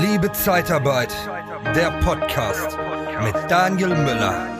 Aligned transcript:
Liebe 0.00 0.32
Zeitarbeit, 0.32 1.14
der 1.76 1.92
Podcast 2.00 2.76
mit 3.22 3.34
Daniel 3.48 3.90
Müller. 3.90 4.58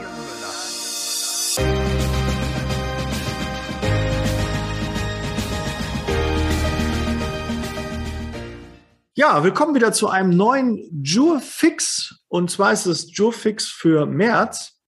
Ja, 9.13 9.43
willkommen 9.43 9.75
wieder 9.75 9.91
zu 9.91 10.07
einem 10.07 10.29
neuen 10.29 11.03
Jure 11.03 11.41
Fix. 11.41 12.23
Und 12.29 12.49
zwar 12.49 12.71
ist 12.71 12.85
es 12.85 13.13
Jure 13.17 13.33
Fix 13.33 13.67
für 13.67 14.05
März. 14.05 14.79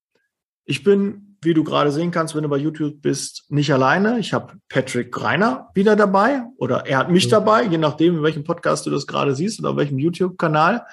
Ich 0.64 0.82
bin 0.82 1.27
wie 1.42 1.54
du 1.54 1.64
gerade 1.64 1.92
sehen 1.92 2.10
kannst, 2.10 2.34
wenn 2.34 2.42
du 2.42 2.48
bei 2.48 2.56
YouTube 2.56 3.00
bist, 3.00 3.44
nicht 3.48 3.72
alleine. 3.72 4.18
Ich 4.18 4.32
habe 4.32 4.54
Patrick 4.68 5.12
Greiner 5.12 5.68
wieder 5.74 5.96
dabei 5.96 6.42
oder 6.56 6.86
er 6.86 6.98
hat 6.98 7.10
mich 7.10 7.26
mhm. 7.26 7.30
dabei, 7.30 7.64
je 7.64 7.78
nachdem, 7.78 8.16
in 8.16 8.22
welchem 8.22 8.44
Podcast 8.44 8.86
du 8.86 8.90
das 8.90 9.06
gerade 9.06 9.34
siehst 9.34 9.60
oder 9.60 9.70
auf 9.70 9.76
welchem 9.76 9.98
YouTube-Kanal. 9.98 10.86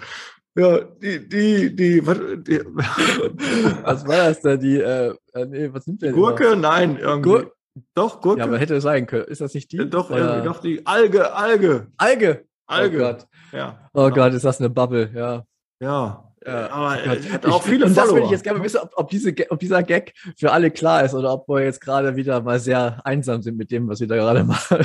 Ja, 0.59 0.81
die, 0.81 1.29
die, 1.29 1.77
die, 1.77 2.07
was, 2.07 2.19
die, 2.19 2.61
was 3.85 4.07
war 4.07 4.17
das 4.17 4.41
da? 4.41 4.57
Die, 4.57 4.81
äh, 4.81 5.15
äh 5.35 5.47
nee, 5.47 5.69
was 5.73 5.87
nimmt 5.87 6.03
der 6.03 6.13
Gurke? 6.13 6.45
Immer? 6.45 6.57
Nein, 6.57 6.97
irgendwie. 6.99 7.29
Gur 7.29 7.53
doch, 7.95 8.23
Gurke. 8.23 8.41
Ja, 8.41 8.47
aber 8.47 8.59
hätte 8.59 8.77
es 8.77 8.85
sein 8.85 9.07
können. 9.07 9.25
Ist 9.25 9.43
das 9.43 9.53
nicht 9.53 9.71
die? 9.71 9.91
Doch, 9.91 10.11
irgendwie, 10.11 10.45
doch 10.45 10.61
die 10.61 10.87
Alge, 10.87 11.35
Alge. 11.35 11.89
Alge. 11.99 12.47
Alge. 12.67 12.97
Oh 12.97 13.01
Gott. 13.01 13.27
Ja. 13.53 13.91
Oh 13.93 14.05
genau. 14.05 14.15
Gott, 14.15 14.33
ist 14.33 14.45
das 14.45 14.61
eine 14.61 14.71
Bubble, 14.71 15.11
ja. 15.15 15.45
Ja. 15.81 16.33
Ja, 16.45 16.71
aber 16.71 16.99
er 16.99 17.33
hat 17.33 17.47
auch 17.47 17.63
viele 17.63 17.87
Und 17.87 17.97
das 17.97 18.09
würde 18.13 18.27
ich 18.27 18.31
jetzt 18.31 18.45
gerne 18.45 18.63
wissen, 18.63 18.79
ob, 18.83 18.93
ob, 18.95 19.11
diese, 19.11 19.35
ob 19.49 19.59
dieser 19.59 19.83
Gag 19.83 20.13
für 20.37 20.53
alle 20.53 20.71
klar 20.71 21.05
ist 21.05 21.15
oder 21.15 21.33
ob 21.33 21.49
wir 21.49 21.63
jetzt 21.63 21.81
gerade 21.81 22.17
wieder 22.17 22.41
mal 22.43 22.61
sehr 22.61 23.01
einsam 23.05 23.43
sind 23.43 23.57
mit 23.57 23.71
dem, 23.71 23.89
was 23.89 24.01
wir 24.01 24.07
da 24.07 24.17
gerade 24.17 24.45
machen. 24.45 24.79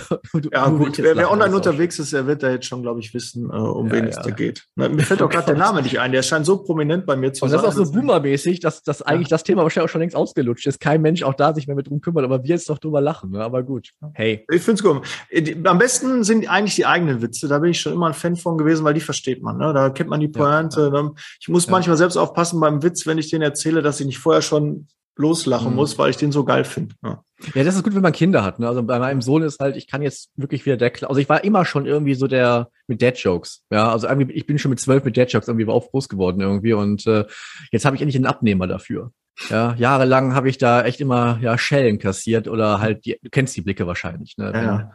ja, 0.51 0.69
gut. 0.69 0.97
Wer, 0.97 1.15
wer 1.15 1.31
online 1.31 1.55
unterwegs 1.55 1.99
ist, 1.99 2.13
der 2.13 2.25
wird 2.25 2.41
da 2.41 2.51
jetzt 2.51 2.65
schon, 2.65 2.81
glaube 2.81 2.99
ich, 2.99 3.13
wissen, 3.13 3.49
äh, 3.49 3.53
um 3.53 3.87
ja, 3.87 3.93
wen 3.93 4.05
es 4.05 4.15
da 4.15 4.29
geht. 4.31 4.65
Na, 4.75 4.89
mir 4.89 5.03
fällt 5.03 5.21
auch 5.21 5.29
gerade 5.29 5.47
der 5.47 5.57
Name 5.57 5.81
nicht 5.81 5.99
ein. 5.99 6.11
Der 6.11 6.23
scheint 6.23 6.45
so 6.45 6.57
prominent 6.57 7.05
bei 7.05 7.15
mir 7.15 7.33
zu 7.33 7.41
sein. 7.41 7.49
Und 7.49 7.63
das 7.63 7.75
ist 7.75 7.81
auch 7.81 7.85
so 7.85 7.91
boomermäßig, 7.91 8.59
dass, 8.59 8.81
dass 8.81 9.01
eigentlich 9.01 9.27
das 9.27 9.43
Thema 9.43 9.63
wahrscheinlich 9.63 9.89
auch 9.89 9.91
schon 9.91 10.01
längst 10.01 10.15
ausgelutscht 10.15 10.65
ist. 10.67 10.79
Kein 10.79 11.01
Mensch 11.01 11.21
auch 11.23 11.33
da 11.33 11.53
sich 11.53 11.67
mehr 11.67 11.75
mit 11.75 11.89
drum 11.89 12.01
kümmert, 12.01 12.23
aber 12.23 12.43
wir 12.43 12.49
jetzt 12.49 12.69
doch 12.69 12.79
drüber 12.79 13.01
lachen. 13.01 13.31
Ne? 13.31 13.43
Aber 13.43 13.61
gut. 13.63 13.91
Hey. 14.13 14.45
Ich 14.51 14.61
finde 14.61 14.81
es 14.81 14.83
gut. 14.83 15.05
Äh, 15.29 15.55
am 15.65 15.77
besten 15.77 16.23
sind 16.23 16.49
eigentlich 16.49 16.75
die 16.75 16.85
eigenen 16.85 17.21
Witze. 17.21 17.47
Da 17.47 17.59
bin 17.59 17.71
ich 17.71 17.79
schon 17.79 17.93
immer 17.93 18.07
ein 18.07 18.13
Fan 18.13 18.35
von 18.35 18.57
gewesen, 18.57 18.83
weil 18.83 18.93
die 18.93 19.01
versteht 19.01 19.43
man. 19.43 19.57
Ne? 19.57 19.73
Da 19.73 19.89
kennt 19.89 20.09
man 20.09 20.19
die 20.19 20.27
Pointe. 20.27 20.91
Ich 21.39 21.50
muss 21.51 21.67
manchmal 21.67 21.97
selbst 21.97 22.17
auf 22.17 22.29
aufpassen 22.29 22.59
beim 22.59 22.81
Witz, 22.81 23.05
wenn 23.05 23.17
ich 23.17 23.29
den 23.29 23.41
erzähle, 23.41 23.81
dass 23.81 23.99
ich 23.99 24.05
nicht 24.05 24.19
vorher 24.19 24.41
schon 24.41 24.87
loslachen 25.17 25.71
mhm. 25.71 25.75
muss, 25.75 25.97
weil 25.97 26.09
ich 26.09 26.17
den 26.17 26.31
so 26.31 26.43
geil 26.43 26.63
finde. 26.63 26.95
Ja. 27.03 27.23
ja. 27.53 27.63
das 27.63 27.75
ist 27.75 27.83
gut, 27.83 27.93
wenn 27.93 28.01
man 28.01 28.13
Kinder 28.13 28.43
hat. 28.43 28.59
Ne? 28.59 28.67
Also 28.67 28.81
bei 28.83 28.97
meinem 28.97 29.21
Sohn 29.21 29.43
ist 29.43 29.59
halt, 29.59 29.75
ich 29.75 29.87
kann 29.87 30.01
jetzt 30.01 30.31
wirklich 30.35 30.65
wieder 30.65 30.77
der, 30.77 30.91
also 31.07 31.19
ich 31.19 31.29
war 31.29 31.43
immer 31.43 31.65
schon 31.65 31.85
irgendwie 31.85 32.15
so 32.15 32.27
der 32.27 32.69
mit 32.87 33.01
Dad-Jokes. 33.01 33.63
Ja, 33.69 33.91
also 33.91 34.07
irgendwie, 34.07 34.33
ich 34.33 34.45
bin 34.45 34.57
schon 34.57 34.69
mit 34.69 34.79
zwölf 34.79 35.03
mit 35.03 35.17
Dad-Jokes 35.17 35.47
irgendwie 35.47 35.67
auf 35.67 35.91
groß 35.91 36.09
geworden 36.09 36.41
irgendwie 36.41 36.73
und 36.73 37.05
äh, 37.07 37.25
jetzt 37.71 37.85
habe 37.85 37.95
ich 37.95 38.01
endlich 38.01 38.15
einen 38.15 38.25
Abnehmer 38.25 38.67
dafür. 38.67 39.11
Ja, 39.49 39.75
jahrelang 39.75 40.35
habe 40.35 40.49
ich 40.49 40.57
da 40.57 40.83
echt 40.83 40.99
immer 40.99 41.39
ja 41.41 41.57
Schellen 41.57 41.99
kassiert 41.99 42.47
oder 42.47 42.79
halt, 42.79 43.05
die, 43.05 43.17
du 43.21 43.29
kennst 43.29 43.55
die 43.55 43.61
Blicke 43.61 43.87
wahrscheinlich. 43.87 44.37
Ne? 44.37 44.51
Ja, 44.53 44.61
ja. 44.61 44.91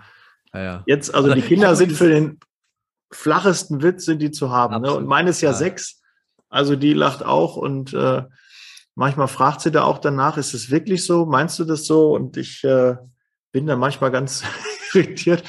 ja, 0.54 0.62
ja. 0.62 0.82
Jetzt, 0.86 1.14
also, 1.14 1.30
also 1.30 1.40
die 1.40 1.46
Kinder 1.46 1.74
sind 1.74 1.92
für 1.92 2.08
den 2.08 2.38
flachesten 3.12 3.82
Witz 3.82 4.04
sind 4.04 4.20
die 4.20 4.30
zu 4.30 4.50
haben. 4.50 4.80
Ne? 4.82 4.92
Und 4.92 5.06
meine 5.06 5.30
ist 5.30 5.40
ja, 5.40 5.50
ja 5.50 5.56
sechs. 5.56 6.02
Also 6.56 6.74
die 6.74 6.94
lacht 6.94 7.22
auch 7.22 7.56
und 7.56 7.92
äh, 7.92 8.22
manchmal 8.94 9.28
fragt 9.28 9.60
sie 9.60 9.70
da 9.70 9.84
auch 9.84 9.98
danach, 9.98 10.38
ist 10.38 10.54
es 10.54 10.70
wirklich 10.70 11.04
so? 11.04 11.26
Meinst 11.26 11.58
du 11.58 11.64
das 11.64 11.84
so? 11.84 12.14
Und 12.14 12.38
ich 12.38 12.64
äh, 12.64 12.96
bin 13.52 13.66
da 13.66 13.76
manchmal 13.76 14.10
ganz 14.10 14.42
irritiert, 14.94 15.44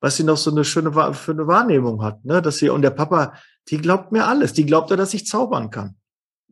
was 0.00 0.16
sie 0.16 0.22
noch 0.22 0.36
so 0.36 0.52
eine 0.52 0.64
schöne 0.64 0.92
für 1.14 1.32
eine 1.32 1.46
Wahrnehmung 1.48 2.02
hat, 2.02 2.24
ne? 2.24 2.40
Dass 2.40 2.58
sie 2.58 2.68
und 2.68 2.82
der 2.82 2.90
Papa, 2.90 3.34
die 3.68 3.78
glaubt 3.78 4.12
mir 4.12 4.26
alles. 4.26 4.52
Die 4.52 4.64
glaubt 4.64 4.90
ja, 4.90 4.96
dass 4.96 5.12
ich 5.12 5.26
zaubern 5.26 5.70
kann. 5.70 5.96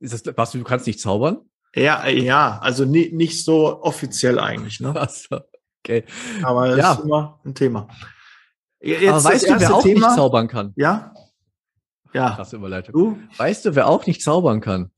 Ist 0.01 0.27
das, 0.27 0.37
was 0.37 0.51
du 0.51 0.65
kannst 0.65 0.89
nicht 0.89 1.01
zaubern? 1.01 1.39
Ja, 1.77 2.09
ja, 2.09 2.59
also 2.61 2.85
nie, 2.85 3.13
nicht 3.13 3.45
so 3.45 3.81
offiziell 3.83 4.41
eigentlich, 4.41 4.81
ne? 4.81 4.93
Ach 4.97 5.09
so, 5.09 5.41
okay. 5.85 6.05
Aber 6.43 6.69
das 6.69 6.79
ja. 6.79 6.93
ist 6.95 7.05
immer 7.05 7.41
ein 7.45 7.55
Thema. 7.55 7.87
Jetzt 8.81 9.09
Aber 9.09 9.25
weißt 9.25 9.49
du, 9.49 9.61
wer 9.61 9.75
auch 9.75 9.83
Thema? 9.83 10.09
nicht 10.09 10.17
zaubern 10.17 10.49
kann? 10.49 10.73
Ja. 10.77 11.15
Ja. 12.13 12.31
Krasse 12.31 12.57
Überleitung. 12.57 12.93
Du? 12.93 13.19
Weißt 13.37 13.65
du, 13.65 13.75
wer 13.75 13.89
auch 13.89 14.07
nicht 14.07 14.23
zaubern 14.23 14.61
kann? 14.61 14.91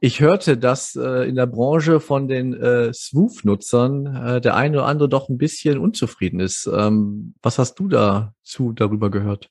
Ich 0.00 0.20
hörte, 0.20 0.56
dass 0.56 0.96
äh, 0.96 1.28
in 1.28 1.34
der 1.34 1.46
Branche 1.46 2.00
von 2.00 2.26
den 2.26 2.54
äh, 2.54 2.92
Swoof-Nutzern 2.92 4.06
äh, 4.16 4.40
der 4.40 4.56
eine 4.56 4.78
oder 4.78 4.86
andere 4.86 5.08
doch 5.08 5.28
ein 5.28 5.36
bisschen 5.36 5.78
unzufrieden 5.78 6.40
ist. 6.40 6.66
Ähm, 6.72 7.34
was 7.42 7.58
hast 7.58 7.74
du 7.74 7.88
dazu 7.88 8.72
darüber 8.72 9.10
gehört? 9.10 9.50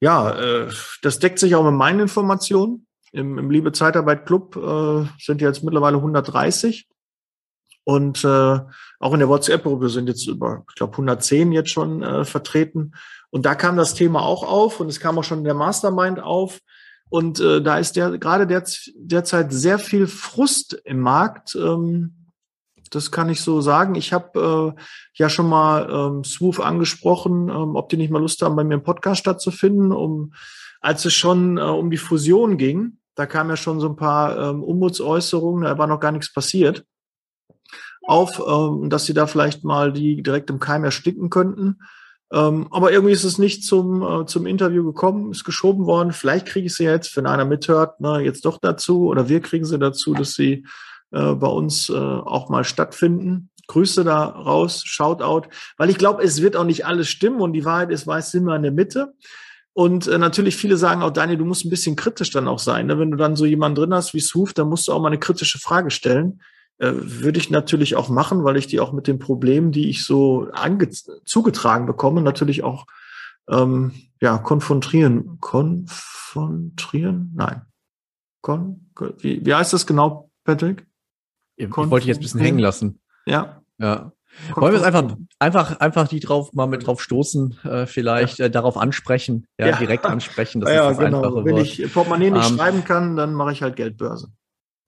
Ja, 0.00 0.38
äh, 0.38 0.68
das 1.00 1.18
deckt 1.20 1.38
sich 1.38 1.54
auch 1.54 1.64
mit 1.64 1.72
meinen 1.72 2.00
Informationen. 2.00 2.86
Im, 3.12 3.38
im 3.38 3.50
Liebe 3.50 3.72
Zeitarbeit 3.72 4.26
Club 4.26 4.56
äh, 4.56 5.06
sind 5.18 5.40
jetzt 5.40 5.62
mittlerweile 5.64 5.96
130. 5.96 6.86
Und 7.84 8.24
äh, 8.24 8.58
auch 8.98 9.12
in 9.12 9.18
der 9.18 9.28
WhatsApp-Gruppe 9.28 9.90
sind 9.90 10.08
jetzt 10.08 10.26
über, 10.26 10.64
ich 10.68 10.74
glaube, 10.74 10.92
110 10.92 11.52
jetzt 11.52 11.70
schon 11.70 12.02
äh, 12.02 12.24
vertreten. 12.24 12.92
Und 13.30 13.44
da 13.46 13.54
kam 13.54 13.76
das 13.76 13.94
Thema 13.94 14.22
auch 14.22 14.42
auf 14.42 14.80
und 14.80 14.88
es 14.88 15.00
kam 15.00 15.18
auch 15.18 15.24
schon 15.24 15.38
in 15.38 15.44
der 15.44 15.54
Mastermind 15.54 16.20
auf. 16.20 16.60
Und 17.10 17.40
äh, 17.40 17.62
da 17.62 17.78
ist 17.78 17.96
der 17.96 18.18
gerade 18.18 18.46
der, 18.46 18.64
derzeit 18.96 19.52
sehr 19.52 19.78
viel 19.78 20.06
Frust 20.06 20.80
im 20.84 21.00
Markt. 21.00 21.54
Ähm, 21.54 22.30
das 22.90 23.10
kann 23.10 23.28
ich 23.28 23.40
so 23.42 23.60
sagen. 23.60 23.94
Ich 23.94 24.12
habe 24.12 24.74
äh, 24.76 24.80
ja 25.14 25.28
schon 25.28 25.48
mal 25.48 25.88
ähm, 25.90 26.24
Swoof 26.24 26.60
angesprochen, 26.60 27.48
ähm, 27.48 27.76
ob 27.76 27.88
die 27.88 27.96
nicht 27.96 28.10
mal 28.10 28.20
Lust 28.20 28.40
haben, 28.42 28.56
bei 28.56 28.64
mir 28.64 28.74
im 28.74 28.82
Podcast 28.82 29.20
stattzufinden, 29.20 29.92
um 29.92 30.32
als 30.80 31.04
es 31.04 31.14
schon 31.14 31.58
äh, 31.58 31.62
um 31.62 31.90
die 31.90 31.98
Fusion 31.98 32.56
ging. 32.56 32.98
Da 33.14 33.26
kamen 33.26 33.50
ja 33.50 33.56
schon 33.56 33.80
so 33.80 33.88
ein 33.88 33.96
paar 33.96 34.38
ähm, 34.38 34.62
Unmutsäußerungen, 34.62 35.64
da 35.64 35.78
war 35.78 35.86
noch 35.86 36.00
gar 36.00 36.12
nichts 36.12 36.32
passiert. 36.32 36.84
Auf, 38.06 38.42
ähm, 38.46 38.90
dass 38.90 39.06
sie 39.06 39.14
da 39.14 39.26
vielleicht 39.26 39.64
mal 39.64 39.92
die 39.92 40.22
direkt 40.22 40.50
im 40.50 40.60
Keim 40.60 40.84
ersticken 40.84 41.30
könnten. 41.30 41.78
Ähm, 42.32 42.66
aber 42.70 42.90
irgendwie 42.92 43.12
ist 43.12 43.24
es 43.24 43.38
nicht 43.38 43.64
zum, 43.64 44.02
äh, 44.02 44.26
zum 44.26 44.46
Interview 44.46 44.84
gekommen, 44.84 45.30
ist 45.30 45.44
geschoben 45.44 45.86
worden. 45.86 46.12
Vielleicht 46.12 46.46
kriege 46.46 46.66
ich 46.66 46.74
sie 46.74 46.84
jetzt, 46.84 47.16
wenn 47.16 47.26
einer 47.26 47.44
mithört, 47.44 48.00
ne, 48.00 48.20
jetzt 48.20 48.44
doch 48.44 48.58
dazu 48.58 49.06
oder 49.06 49.28
wir 49.28 49.40
kriegen 49.40 49.64
sie 49.64 49.78
dazu, 49.78 50.14
dass 50.14 50.34
sie 50.34 50.66
äh, 51.12 51.34
bei 51.34 51.46
uns 51.46 51.90
äh, 51.90 51.94
auch 51.94 52.48
mal 52.48 52.64
stattfinden. 52.64 53.50
Grüße 53.68 54.04
da 54.04 54.24
raus, 54.24 54.82
Shoutout, 54.84 55.48
weil 55.78 55.90
ich 55.90 55.96
glaube, 55.96 56.22
es 56.22 56.42
wird 56.42 56.56
auch 56.56 56.64
nicht 56.64 56.84
alles 56.84 57.08
stimmen 57.08 57.40
und 57.40 57.52
die 57.52 57.64
Wahrheit 57.64 57.90
ist 57.90 58.06
meist 58.06 58.34
immer 58.34 58.56
in 58.56 58.62
der 58.62 58.72
Mitte. 58.72 59.14
Und 59.72 60.06
äh, 60.06 60.18
natürlich 60.18 60.56
viele 60.56 60.76
sagen 60.76 61.02
auch, 61.02 61.10
Daniel, 61.10 61.38
du 61.38 61.44
musst 61.44 61.64
ein 61.64 61.70
bisschen 61.70 61.96
kritisch 61.96 62.30
dann 62.30 62.48
auch 62.48 62.58
sein. 62.58 62.86
Ne? 62.86 62.98
Wenn 62.98 63.10
du 63.10 63.16
dann 63.16 63.36
so 63.36 63.44
jemanden 63.44 63.76
drin 63.76 63.94
hast 63.94 64.12
wie 64.12 64.20
Suf, 64.20 64.52
dann 64.54 64.68
musst 64.68 64.88
du 64.88 64.92
auch 64.92 65.00
mal 65.00 65.08
eine 65.08 65.18
kritische 65.18 65.58
Frage 65.58 65.90
stellen. 65.90 66.40
Äh, 66.78 66.92
würde 66.94 67.38
ich 67.38 67.50
natürlich 67.50 67.94
auch 67.94 68.08
machen, 68.08 68.42
weil 68.42 68.56
ich 68.56 68.66
die 68.66 68.80
auch 68.80 68.92
mit 68.92 69.06
den 69.06 69.18
Problemen, 69.18 69.70
die 69.70 69.90
ich 69.90 70.04
so 70.04 70.48
zugetragen 71.24 71.86
bekomme, 71.86 72.20
natürlich 72.20 72.64
auch 72.64 72.86
ähm, 73.48 73.92
ja 74.20 74.38
konfrontieren. 74.38 75.38
Konfrontieren? 75.40 77.32
Nein. 77.34 77.62
Kon 78.42 78.90
wie, 79.18 79.44
wie 79.46 79.54
heißt 79.54 79.72
das 79.72 79.86
genau, 79.86 80.30
Patrick? 80.44 80.86
Ich 81.56 81.74
wollte 81.76 81.96
dich 81.96 82.06
jetzt 82.06 82.18
ein 82.18 82.22
bisschen 82.22 82.40
hängen 82.40 82.58
lassen. 82.58 83.00
Ja. 83.26 83.62
Ja. 83.78 84.12
Wollen 84.56 84.72
wir 84.72 84.80
es 84.80 84.84
einfach, 84.84 85.16
einfach, 85.38 85.78
einfach 85.78 86.08
die 86.08 86.20
drauf, 86.20 86.52
mal 86.54 86.66
mit 86.66 86.86
drauf 86.86 87.00
stoßen, 87.00 87.58
äh, 87.62 87.86
vielleicht 87.86 88.38
ja. 88.38 88.46
äh, 88.46 88.50
darauf 88.50 88.76
ansprechen, 88.76 89.46
ja, 89.58 89.68
ja, 89.68 89.76
direkt 89.76 90.06
ansprechen. 90.06 90.60
Das 90.60 90.70
ja, 90.70 90.90
ist 90.90 90.98
das 90.98 91.04
genau. 91.06 91.44
Wenn 91.44 91.54
Wort. 91.54 91.66
ich 91.66 91.92
Portemonnaie 91.92 92.30
nicht 92.30 92.50
ähm, 92.50 92.56
schreiben 92.56 92.84
kann, 92.84 93.16
dann 93.16 93.32
mache 93.34 93.52
ich 93.52 93.62
halt 93.62 93.76
Geldbörse. 93.76 94.32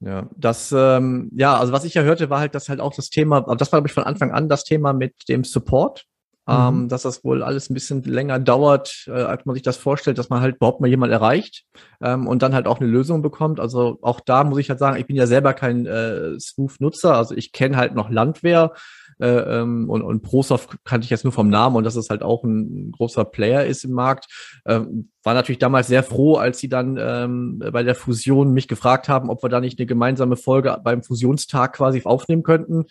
Ja, 0.01 0.29
das, 0.37 0.73
ähm, 0.77 1.31
ja, 1.35 1.57
also 1.57 1.73
was 1.73 1.85
ich 1.85 1.95
ja 1.95 2.03
hörte, 2.03 2.29
war 2.29 2.41
halt, 2.41 2.55
dass 2.55 2.69
halt 2.69 2.81
auch 2.81 2.95
das 2.95 3.09
Thema, 3.09 3.41
das 3.57 3.73
war, 3.73 3.81
glaube 3.81 3.89
ich, 3.89 3.95
von 3.95 4.05
Anfang 4.05 4.31
an 4.31 4.49
das 4.49 4.65
Thema 4.65 4.93
mit 4.93 5.15
dem 5.29 5.43
Support, 5.43 6.05
ähm, 6.49 6.83
mhm. 6.83 6.89
dass 6.89 7.03
das 7.03 7.25
wohl 7.25 7.43
alles 7.43 7.71
ein 7.71 7.75
bisschen 7.75 8.03
länger 8.03 8.39
dauert, 8.39 9.05
äh, 9.09 9.13
als 9.13 9.47
man 9.47 9.55
sich 9.55 9.63
das 9.63 9.79
vorstellt, 9.79 10.19
dass 10.19 10.29
man 10.29 10.43
halt 10.43 10.57
überhaupt 10.57 10.81
mal 10.81 10.89
jemand 10.89 11.13
erreicht 11.13 11.65
ähm, 12.01 12.27
und 12.27 12.43
dann 12.43 12.55
halt 12.55 12.67
auch 12.67 12.79
eine 12.79 12.89
Lösung 12.89 13.23
bekommt. 13.23 13.59
Also 13.59 13.99
auch 14.03 14.21
da 14.21 14.45
muss 14.45 14.59
ich 14.59 14.69
halt 14.69 14.79
sagen, 14.79 14.99
ich 14.99 15.07
bin 15.07 15.17
ja 15.17 15.27
selber 15.27 15.55
kein 15.55 15.87
äh, 15.87 16.39
Smooth-Nutzer, 16.39 17.17
also 17.17 17.35
ich 17.35 17.53
kenne 17.53 17.77
halt 17.77 17.95
noch 17.95 18.11
Landwehr, 18.11 18.73
äh, 19.19 19.27
ähm, 19.27 19.89
und, 19.89 20.03
und 20.03 20.23
ProSoft 20.23 20.77
kannte 20.85 21.05
ich 21.05 21.11
jetzt 21.11 21.25
nur 21.25 21.33
vom 21.33 21.49
Namen 21.49 21.77
und 21.77 21.85
dass 21.85 21.97
es 21.97 22.11
halt 22.11 22.23
auch 22.23 22.45
ein 22.45 22.93
großer 22.93 23.25
Player 23.25 23.65
ist 23.65 23.85
im 23.85 23.93
Markt. 23.93 24.27
Ähm, 24.67 25.11
war 25.23 25.35
natürlich 25.35 25.59
damals 25.59 25.87
sehr 25.87 26.03
froh, 26.03 26.37
als 26.37 26.59
sie 26.59 26.69
dann 26.69 26.99
ähm, 27.01 27.63
bei 27.73 27.83
der 27.83 27.95
Fusion 27.95 28.53
mich 28.53 28.69
gefragt 28.69 29.09
haben, 29.09 29.31
ob 29.31 29.43
wir 29.43 29.49
da 29.49 29.61
nicht 29.61 29.79
eine 29.79 29.87
gemeinsame 29.87 30.37
Folge 30.37 30.79
beim 30.83 31.03
Fusionstag 31.03 31.75
quasi 31.75 32.03
aufnehmen 32.05 32.43
könnten. 32.43 32.85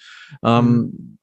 Ähm, 0.44 0.68
mhm. 0.68 1.18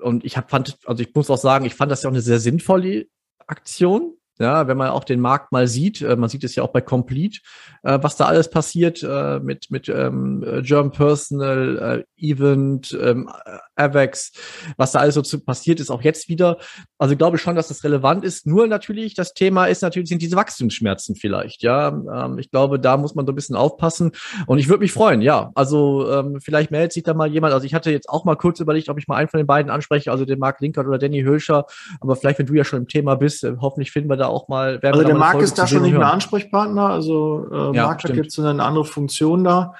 Und 0.00 0.24
ich 0.24 0.36
hab, 0.36 0.50
fand, 0.50 0.78
also 0.86 1.02
ich 1.02 1.14
muss 1.14 1.30
auch 1.30 1.38
sagen, 1.38 1.64
ich 1.64 1.74
fand 1.74 1.90
das 1.90 2.02
ja 2.02 2.08
auch 2.08 2.14
eine 2.14 2.22
sehr 2.22 2.40
sinnvolle 2.40 3.06
Aktion, 3.46 4.14
ja, 4.38 4.66
wenn 4.66 4.76
man 4.76 4.90
auch 4.90 5.04
den 5.04 5.20
Markt 5.20 5.52
mal 5.52 5.66
sieht, 5.66 6.02
äh, 6.02 6.16
man 6.16 6.28
sieht 6.28 6.44
es 6.44 6.54
ja 6.54 6.62
auch 6.62 6.72
bei 6.72 6.80
Complete, 6.80 7.40
äh, 7.82 7.98
was 8.02 8.16
da 8.16 8.26
alles 8.26 8.50
passiert 8.50 9.02
äh, 9.02 9.40
mit 9.40 9.70
mit 9.70 9.88
ähm, 9.88 10.44
German 10.62 10.92
Personal, 10.92 12.04
äh, 12.18 12.30
Event, 12.30 12.96
ähm, 13.00 13.30
Avex, 13.76 14.32
was 14.76 14.92
da 14.92 15.00
alles 15.00 15.14
so 15.14 15.22
zu, 15.22 15.40
passiert 15.40 15.80
ist, 15.80 15.90
auch 15.90 16.02
jetzt 16.02 16.28
wieder. 16.28 16.58
Also 16.98 17.12
ich 17.12 17.18
glaube 17.18 17.38
schon, 17.38 17.56
dass 17.56 17.68
das 17.68 17.84
relevant 17.84 18.24
ist. 18.24 18.46
Nur 18.46 18.66
natürlich, 18.66 19.14
das 19.14 19.34
Thema 19.34 19.66
ist 19.66 19.82
natürlich 19.82 20.08
sind 20.08 20.22
diese 20.22 20.36
Wachstumsschmerzen 20.36 21.16
vielleicht. 21.16 21.62
Ja, 21.62 21.88
ähm, 21.88 22.38
ich 22.38 22.50
glaube, 22.50 22.78
da 22.78 22.96
muss 22.96 23.14
man 23.14 23.26
so 23.26 23.32
ein 23.32 23.34
bisschen 23.34 23.56
aufpassen. 23.56 24.12
Und 24.46 24.58
ich 24.58 24.68
würde 24.68 24.82
mich 24.82 24.92
freuen. 24.92 25.22
Ja, 25.22 25.50
also 25.54 26.10
ähm, 26.10 26.40
vielleicht 26.40 26.70
meldet 26.70 26.92
sich 26.92 27.02
da 27.02 27.14
mal 27.14 27.28
jemand. 27.28 27.54
Also 27.54 27.66
ich 27.66 27.74
hatte 27.74 27.90
jetzt 27.90 28.08
auch 28.08 28.24
mal 28.24 28.36
kurz 28.36 28.60
überlegt, 28.60 28.88
ob 28.88 28.98
ich 28.98 29.08
mal 29.08 29.16
einen 29.16 29.28
von 29.28 29.38
den 29.38 29.46
beiden 29.46 29.70
anspreche, 29.70 30.10
also 30.10 30.24
den 30.24 30.38
Marc 30.38 30.60
Linkert 30.60 30.86
oder 30.86 30.98
Danny 30.98 31.22
Hölscher. 31.22 31.66
Aber 32.00 32.16
vielleicht, 32.16 32.38
wenn 32.38 32.46
du 32.46 32.54
ja 32.54 32.64
schon 32.64 32.80
im 32.80 32.88
Thema 32.88 33.16
bist, 33.16 33.44
äh, 33.44 33.56
hoffentlich 33.60 33.90
finden 33.90 34.08
wir 34.08 34.16
da 34.16 34.23
auch 34.28 34.48
mal. 34.48 34.80
Also 34.82 35.02
der 35.02 35.14
Marc 35.14 35.40
ist 35.40 35.58
da 35.58 35.66
schon 35.66 35.82
nicht 35.82 35.92
mehr 35.92 36.12
Ansprechpartner. 36.12 36.88
Also 36.88 37.48
äh, 37.50 37.76
ja, 37.76 37.86
Marc 37.86 38.04
hat 38.04 38.14
jetzt 38.14 38.38
eine 38.38 38.62
andere 38.62 38.84
Funktion 38.84 39.44
da. 39.44 39.74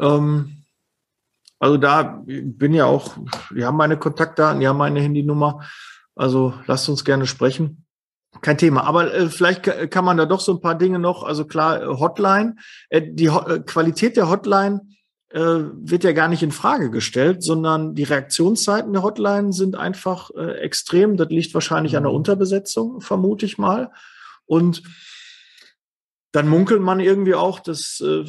Ähm, 0.00 0.64
also 1.58 1.76
da 1.76 2.22
bin 2.24 2.74
ja 2.74 2.84
auch, 2.84 3.16
wir 3.50 3.66
haben 3.66 3.76
meine 3.76 3.96
Kontaktdaten, 3.96 4.60
wir 4.60 4.68
haben 4.68 4.78
meine 4.78 5.00
Handynummer. 5.00 5.62
Also 6.14 6.54
lasst 6.66 6.88
uns 6.88 7.04
gerne 7.04 7.26
sprechen. 7.26 7.84
Kein 8.40 8.58
Thema. 8.58 8.84
Aber 8.84 9.12
äh, 9.12 9.28
vielleicht 9.28 9.90
kann 9.90 10.04
man 10.04 10.16
da 10.16 10.26
doch 10.26 10.40
so 10.40 10.52
ein 10.52 10.60
paar 10.60 10.76
Dinge 10.76 10.98
noch, 10.98 11.24
also 11.24 11.44
klar, 11.44 11.98
Hotline, 11.98 12.56
äh, 12.90 13.02
die 13.02 13.30
Ho 13.30 13.40
äh, 13.46 13.60
Qualität 13.60 14.16
der 14.16 14.28
Hotline 14.28 14.82
äh, 15.30 15.40
wird 15.40 16.04
ja 16.04 16.12
gar 16.12 16.28
nicht 16.28 16.42
in 16.42 16.52
Frage 16.52 16.90
gestellt, 16.90 17.42
sondern 17.42 17.94
die 17.94 18.04
Reaktionszeiten 18.04 18.92
der 18.92 19.02
Hotline 19.02 19.52
sind 19.52 19.76
einfach 19.76 20.30
äh, 20.36 20.58
extrem. 20.60 21.16
Das 21.16 21.28
liegt 21.28 21.52
wahrscheinlich 21.54 21.96
an 21.96 22.04
der 22.04 22.12
mhm. 22.12 22.18
Unterbesetzung, 22.18 23.00
vermute 23.00 23.44
ich 23.44 23.58
mal. 23.58 23.90
Und 24.46 24.82
dann 26.32 26.48
munkelt 26.48 26.80
man 26.80 27.00
irgendwie 27.00 27.34
auch, 27.34 27.60
dass 27.60 28.00
äh, 28.00 28.24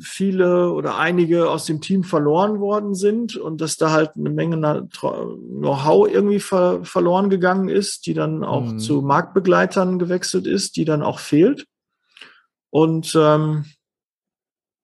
viele 0.00 0.72
oder 0.72 0.96
einige 0.98 1.50
aus 1.50 1.64
dem 1.66 1.80
Team 1.80 2.04
verloren 2.04 2.60
worden 2.60 2.94
sind 2.94 3.36
und 3.36 3.60
dass 3.60 3.76
da 3.76 3.90
halt 3.90 4.12
eine 4.16 4.30
Menge 4.30 4.56
Know-how 4.56 6.08
irgendwie 6.08 6.40
ver 6.40 6.84
verloren 6.84 7.30
gegangen 7.30 7.68
ist, 7.68 8.06
die 8.06 8.14
dann 8.14 8.44
auch 8.44 8.64
mhm. 8.64 8.78
zu 8.78 9.02
Marktbegleitern 9.02 9.98
gewechselt 9.98 10.46
ist, 10.46 10.76
die 10.76 10.84
dann 10.84 11.02
auch 11.02 11.18
fehlt. 11.18 11.66
Und 12.70 13.14
ähm, 13.16 13.64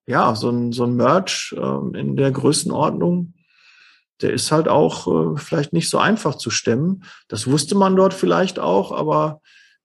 ja, 0.07 0.35
so 0.35 0.51
ein, 0.51 0.73
so 0.73 0.85
ein 0.85 0.97
Merch 0.97 1.55
äh, 1.57 1.99
in 1.99 2.17
der 2.17 2.31
Größenordnung, 2.31 3.35
der 4.21 4.33
ist 4.33 4.53
halt 4.53 4.69
auch 4.69 5.07
äh, 5.07 5.39
vielleicht 5.39 5.73
nicht 5.73 5.91
so 5.91 5.99
einfach 5.99 6.37
zu 6.37 6.51
stemmen. 6.51 7.05
Das 7.29 7.47
wusste 7.47 7.75
man 7.75 7.97
dort 7.97 8.15
vielleicht 8.15 8.59
auch, 8.59 8.93
aber 8.93 9.41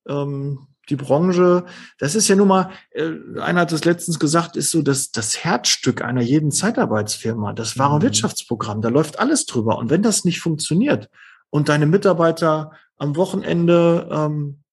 ähm, 0.07 0.67
die 0.89 0.95
Branche, 0.95 1.65
das 1.99 2.15
ist 2.15 2.27
ja 2.27 2.35
nun 2.35 2.47
mal, 2.47 2.71
äh, 2.91 3.11
einer 3.39 3.61
hat 3.61 3.71
es 3.71 3.85
letztens 3.85 4.19
gesagt, 4.19 4.55
ist 4.55 4.71
so 4.71 4.81
das, 4.81 5.11
das 5.11 5.43
Herzstück 5.43 6.01
einer 6.01 6.21
jeden 6.21 6.51
Zeitarbeitsfirma, 6.51 7.53
das 7.53 7.77
wahre 7.77 7.97
mhm. 7.97 8.03
Wirtschaftsprogramm, 8.03 8.81
da 8.81 8.89
läuft 8.89 9.19
alles 9.19 9.45
drüber. 9.45 9.77
Und 9.77 9.89
wenn 9.89 10.03
das 10.03 10.25
nicht 10.25 10.41
funktioniert 10.41 11.09
und 11.49 11.69
deine 11.69 11.85
Mitarbeiter 11.85 12.71
am 12.97 13.15
Wochenende, 13.15 14.07
ähm, 14.11 14.63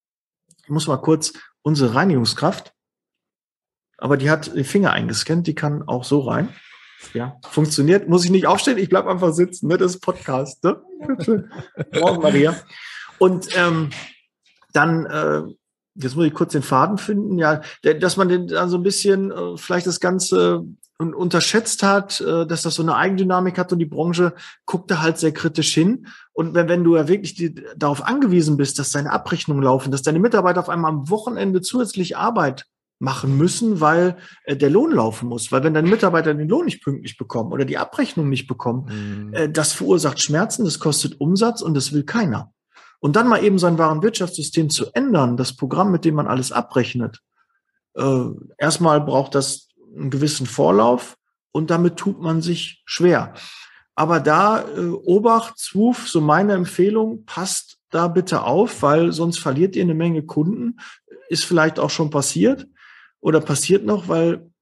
ich 0.64 0.70
muss 0.70 0.88
mal 0.88 0.96
kurz, 0.96 1.32
unsere 1.62 1.94
Reinigungskraft, 1.94 2.72
aber 3.98 4.16
die 4.16 4.30
hat 4.30 4.54
die 4.54 4.64
Finger 4.64 4.92
eingescannt, 4.92 5.46
die 5.46 5.54
kann 5.54 5.82
auch 5.86 6.04
so 6.04 6.20
rein. 6.20 6.48
Ja, 7.12 7.36
funktioniert. 7.48 8.08
Muss 8.08 8.24
ich 8.24 8.30
nicht 8.30 8.46
aufstehen, 8.46 8.78
ich 8.78 8.88
bleib 8.88 9.06
einfach 9.06 9.32
sitzen, 9.32 9.68
ne? 9.68 9.76
Das 9.78 9.94
ist 9.94 10.00
Podcast, 10.00 10.64
ne? 10.64 10.80
Morgen, 12.00 12.22
Maria. 12.22 12.56
Und 13.18 13.48
ähm, 13.56 13.90
dann 14.72 15.06
äh, 15.06 15.42
jetzt 15.94 16.16
muss 16.16 16.26
ich 16.26 16.34
kurz 16.34 16.52
den 16.52 16.62
Faden 16.62 16.98
finden, 16.98 17.38
ja, 17.38 17.62
dass 18.00 18.16
man 18.16 18.28
den 18.28 18.48
dann 18.48 18.68
so 18.68 18.76
ein 18.76 18.82
bisschen 18.82 19.30
äh, 19.30 19.56
vielleicht 19.56 19.86
das 19.86 20.00
Ganze 20.00 20.64
unterschätzt 20.98 21.82
hat, 21.82 22.20
äh, 22.20 22.46
dass 22.46 22.62
das 22.62 22.74
so 22.74 22.82
eine 22.82 22.96
Eigendynamik 22.96 23.58
hat 23.58 23.72
und 23.72 23.78
die 23.78 23.86
Branche 23.86 24.34
guckt 24.64 24.90
da 24.90 25.02
halt 25.02 25.18
sehr 25.18 25.32
kritisch 25.32 25.74
hin. 25.74 26.06
Und 26.32 26.54
wenn, 26.54 26.68
wenn 26.68 26.84
du 26.84 26.96
ja 26.96 27.08
wirklich 27.08 27.34
die, 27.34 27.54
darauf 27.76 28.02
angewiesen 28.02 28.56
bist, 28.56 28.78
dass 28.78 28.92
deine 28.92 29.12
Abrechnungen 29.12 29.62
laufen, 29.62 29.90
dass 29.90 30.02
deine 30.02 30.18
Mitarbeiter 30.18 30.60
auf 30.60 30.68
einmal 30.68 30.92
am 30.92 31.10
Wochenende 31.10 31.60
zusätzlich 31.60 32.16
Arbeit 32.16 32.66
machen 32.98 33.36
müssen, 33.36 33.80
weil 33.80 34.16
äh, 34.44 34.56
der 34.56 34.70
Lohn 34.70 34.92
laufen 34.92 35.28
muss. 35.28 35.52
Weil 35.52 35.62
wenn 35.62 35.74
deine 35.74 35.88
Mitarbeiter 35.88 36.34
den 36.34 36.48
Lohn 36.48 36.64
nicht 36.64 36.82
pünktlich 36.82 37.16
bekommen 37.16 37.52
oder 37.52 37.64
die 37.64 37.78
Abrechnung 37.78 38.28
nicht 38.28 38.46
bekommen, 38.46 39.28
mhm. 39.28 39.34
äh, 39.34 39.50
das 39.50 39.72
verursacht 39.72 40.22
Schmerzen, 40.22 40.64
das 40.64 40.78
kostet 40.78 41.20
Umsatz 41.20 41.60
und 41.62 41.74
das 41.74 41.92
will 41.92 42.04
keiner. 42.04 42.52
Und 42.98 43.16
dann 43.16 43.28
mal 43.28 43.44
eben 43.44 43.58
sein 43.58 43.78
wahren 43.78 44.02
Wirtschaftssystem 44.02 44.70
zu 44.70 44.86
ändern, 44.94 45.36
das 45.36 45.54
Programm, 45.54 45.92
mit 45.92 46.04
dem 46.04 46.14
man 46.14 46.26
alles 46.26 46.52
abrechnet. 46.52 47.20
Äh, 47.94 48.24
erstmal 48.56 49.00
braucht 49.02 49.34
das 49.34 49.68
einen 49.94 50.10
gewissen 50.10 50.46
Vorlauf 50.46 51.16
und 51.52 51.70
damit 51.70 51.96
tut 51.96 52.20
man 52.20 52.40
sich 52.40 52.82
schwer. 52.86 53.34
Aber 53.94 54.20
da 54.20 54.62
äh, 54.62 54.88
Obacht, 54.88 55.58
Zwuf, 55.58 56.08
so 56.08 56.20
meine 56.20 56.54
Empfehlung, 56.54 57.24
passt 57.26 57.78
da 57.90 58.08
bitte 58.08 58.42
auf, 58.42 58.82
weil 58.82 59.12
sonst 59.12 59.38
verliert 59.38 59.76
ihr 59.76 59.82
eine 59.82 59.94
Menge 59.94 60.22
Kunden. 60.22 60.78
Ist 61.28 61.44
vielleicht 61.44 61.78
auch 61.78 61.90
schon 61.90 62.10
passiert 62.10 62.66
oder 63.26 63.40
passiert 63.40 63.84
noch, 63.84 64.06
weil 64.06 64.52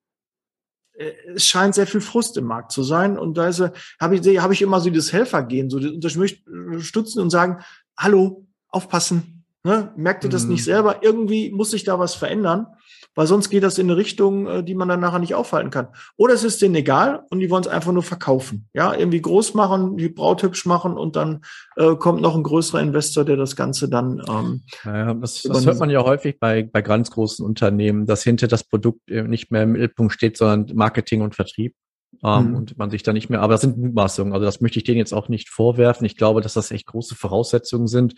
äh, 0.94 1.12
es 1.35 1.47
scheint 1.47 1.75
sehr 1.75 1.87
viel 1.87 2.00
Frust 2.00 2.38
im 2.38 2.47
Markt 2.47 2.73
zu 2.73 2.83
sein. 2.83 3.18
Und 3.18 3.37
da 3.37 3.52
habe 4.00 4.16
ich, 4.16 4.38
hab 4.40 4.52
ich 4.52 4.62
immer 4.62 4.80
so 4.80 4.88
das 4.88 5.12
Helfergehen, 5.12 5.68
so 5.68 5.78
das 5.78 6.16
Unterstützen 6.16 7.21
und 7.21 7.28
sagen, 7.28 7.62
hallo, 7.94 8.47
aufpassen, 8.68 9.44
ne? 9.64 9.92
merkt 9.97 10.25
ihr 10.25 10.30
das 10.30 10.44
mhm. 10.44 10.52
nicht 10.52 10.64
selber? 10.64 11.02
Irgendwie 11.02 11.50
muss 11.50 11.73
sich 11.73 11.85
da 11.85 11.99
was 11.99 12.14
verändern, 12.14 12.66
weil 13.14 13.26
sonst 13.26 13.50
geht 13.50 13.62
das 13.62 13.78
in 13.78 13.88
eine 13.88 13.97
Richtung, 13.97 14.47
äh, 14.47 14.64
die 14.64 14.75
man 14.75 14.88
dann 14.88 15.00
nachher 15.00 15.18
nicht 15.18 15.35
aufhalten 15.35 15.71
kann. 15.71 15.88
Oder 16.16 16.35
es 16.35 16.44
ist 16.44 16.62
denen 16.62 16.75
egal 16.75 17.25
und 17.30 17.40
die 17.40 17.50
wollen 17.50 17.62
es 17.62 17.68
einfach 17.68 17.92
nur 17.92 18.02
verkaufen. 18.02 18.68
Ja, 18.75 18.94
irgendwie 18.94 19.21
groß 19.21 19.54
machen, 19.54 19.97
die 19.97 20.09
Braut 20.09 20.42
hübsch 20.42 20.66
machen 20.66 20.97
und 20.97 21.16
dann 21.16 21.42
äh, 21.76 21.94
kommt 21.97 22.21
noch 22.21 22.35
ein 22.35 22.42
größerer 22.42 22.80
Investor, 22.80 23.25
der 23.25 23.37
das 23.37 23.56
Ganze 23.56 23.88
dann. 23.88 24.23
Ähm, 24.28 24.62
ja, 24.85 25.14
das, 25.14 25.42
das 25.42 25.66
hört 25.66 25.78
man 25.78 25.90
ja 25.90 26.02
häufig 26.04 26.38
bei, 26.38 26.62
bei 26.62 26.83
ganz 26.83 27.11
großen 27.11 27.44
Unternehmen, 27.44 28.06
dass 28.06 28.23
hinter 28.23 28.49
das 28.49 28.64
Produkt 28.64 29.11
äh, 29.11 29.23
nicht 29.23 29.50
mehr 29.50 29.62
im 29.62 29.73
Mittelpunkt 29.73 30.12
steht, 30.12 30.37
sondern 30.37 30.75
Marketing 30.76 31.23
und 31.23 31.35
Vertrieb 31.35 31.75
ähm, 32.23 32.50
mhm. 32.50 32.56
und 32.56 32.78
man 32.78 32.90
sich 32.90 33.02
da 33.02 33.12
nicht 33.12 33.30
mehr, 33.30 33.40
aber 33.40 33.54
das 33.54 33.62
sind 33.62 33.78
Mutmaßungen, 33.78 34.33
also 34.33 34.44
das 34.44 34.61
möchte 34.61 34.78
ich 34.78 34.85
denen 34.85 34.99
jetzt 34.99 35.12
auch 35.12 35.28
nicht 35.28 35.49
vorwerfen. 35.49 36.04
Ich 36.06 36.16
glaube, 36.16 36.40
dass 36.40 36.54
das 36.54 36.71
echt 36.71 36.87
große 36.87 37.14
Voraussetzungen 37.14 37.87
sind, 37.87 38.14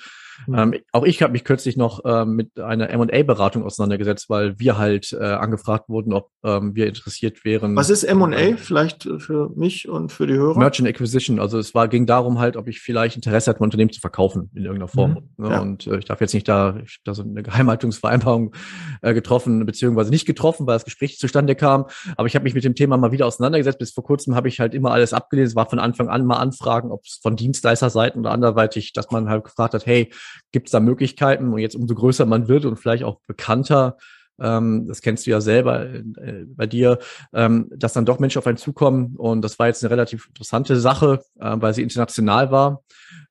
Mhm. 0.47 0.59
Ähm, 0.59 0.75
auch 0.93 1.05
ich 1.05 1.23
habe 1.23 1.33
mich 1.33 1.45
kürzlich 1.45 1.76
noch 1.76 2.00
ähm, 2.05 2.37
mit 2.37 2.59
einer 2.59 2.90
M&A-Beratung 2.90 3.64
auseinandergesetzt, 3.64 4.28
weil 4.28 4.59
wir 4.59 4.78
halt 4.78 5.12
äh, 5.12 5.25
angefragt 5.25 5.88
wurden, 5.88 6.12
ob 6.12 6.31
ähm, 6.45 6.75
wir 6.75 6.87
interessiert 6.87 7.45
wären. 7.45 7.76
Was 7.76 7.90
ist 7.90 8.05
M&A 8.05 8.57
vielleicht 8.57 9.09
für 9.19 9.50
mich 9.55 9.88
und 9.88 10.12
für 10.12 10.26
die 10.26 10.35
Hörer? 10.35 10.59
Merchant 10.59 10.88
Acquisition. 10.88 11.40
Also 11.40 11.59
es 11.59 11.75
war 11.75 11.88
ging 11.88 12.07
darum 12.07 12.38
halt, 12.38 12.57
ob 12.57 12.69
ich 12.69 12.81
vielleicht 12.81 13.16
Interesse 13.16 13.50
hatte, 13.50 13.61
mein 13.61 13.66
Unternehmen 13.66 13.93
zu 13.93 14.00
verkaufen 14.00 14.50
in 14.55 14.62
irgendeiner 14.62 14.88
Form. 14.88 15.28
Mhm. 15.37 15.45
Ne? 15.45 15.50
Ja. 15.50 15.61
Und 15.61 15.87
äh, 15.87 15.99
ich 15.99 16.05
darf 16.05 16.21
jetzt 16.21 16.35
nicht 16.35 16.49
da, 16.49 16.76
ich 16.85 17.00
da 17.05 17.14
so 17.14 17.23
eine 17.23 17.43
Geheimhaltungsvereinbarung 17.43 18.55
äh, 19.02 19.14
getroffen 19.14 19.64
beziehungsweise 19.66 20.11
nicht 20.11 20.26
getroffen, 20.26 20.66
weil 20.66 20.76
das 20.76 20.85
Gespräch 20.85 21.19
zustande 21.19 21.55
kam. 21.55 21.87
Aber 22.16 22.26
ich 22.26 22.35
habe 22.35 22.45
mich 22.45 22.55
mit 22.55 22.64
dem 22.64 22.75
Thema 22.75 22.97
mal 22.97 23.12
wieder 23.12 23.26
auseinandergesetzt. 23.26 23.78
Bis 23.78 23.93
vor 23.93 24.05
kurzem 24.05 24.35
habe 24.35 24.49
ich 24.49 24.61
halt 24.61 24.75
immer 24.75 24.90
alles 24.93 25.12
abgelesen. 25.12 25.50
Es 25.50 25.57
war 25.57 25.69
von 25.69 25.78
Anfang 25.78 26.09
an 26.09 26.25
mal 26.25 26.37
Anfragen, 26.37 26.90
ob 26.90 27.05
es 27.05 27.19
von 27.23 27.37
Dienstleisterseiten 27.37 28.21
oder 28.21 28.31
anderweitig, 28.31 28.93
dass 28.93 29.11
man 29.11 29.28
halt 29.28 29.45
gefragt 29.45 29.75
hat, 29.75 29.87
hey, 29.87 30.11
gibt 30.52 30.68
es 30.68 30.73
da 30.73 30.80
Möglichkeiten? 30.80 31.52
Und 31.52 31.59
jetzt 31.59 31.76
umso 31.76 31.95
größer 31.95 32.26
man 32.26 32.49
wird 32.49 32.64
und 32.64 32.76
vielleicht 32.76 33.04
auch 33.04 33.21
bekannter, 33.26 33.97
ähm, 34.38 34.87
das 34.87 35.00
kennst 35.00 35.26
du 35.26 35.30
ja 35.30 35.40
selber 35.40 35.87
äh, 35.87 36.45
bei 36.47 36.66
dir, 36.66 36.99
ähm, 37.33 37.71
dass 37.75 37.92
dann 37.92 38.04
doch 38.04 38.18
Menschen 38.18 38.38
auf 38.38 38.47
einen 38.47 38.59
zukommen. 38.59 39.16
Und 39.16 39.42
das 39.42 39.59
war 39.59 39.66
jetzt 39.66 39.83
eine 39.83 39.90
relativ 39.90 40.28
interessante 40.28 40.78
Sache, 40.78 41.21
äh, 41.40 41.56
weil 41.56 41.75
sie 41.75 41.83
international 41.83 42.50
war 42.50 42.83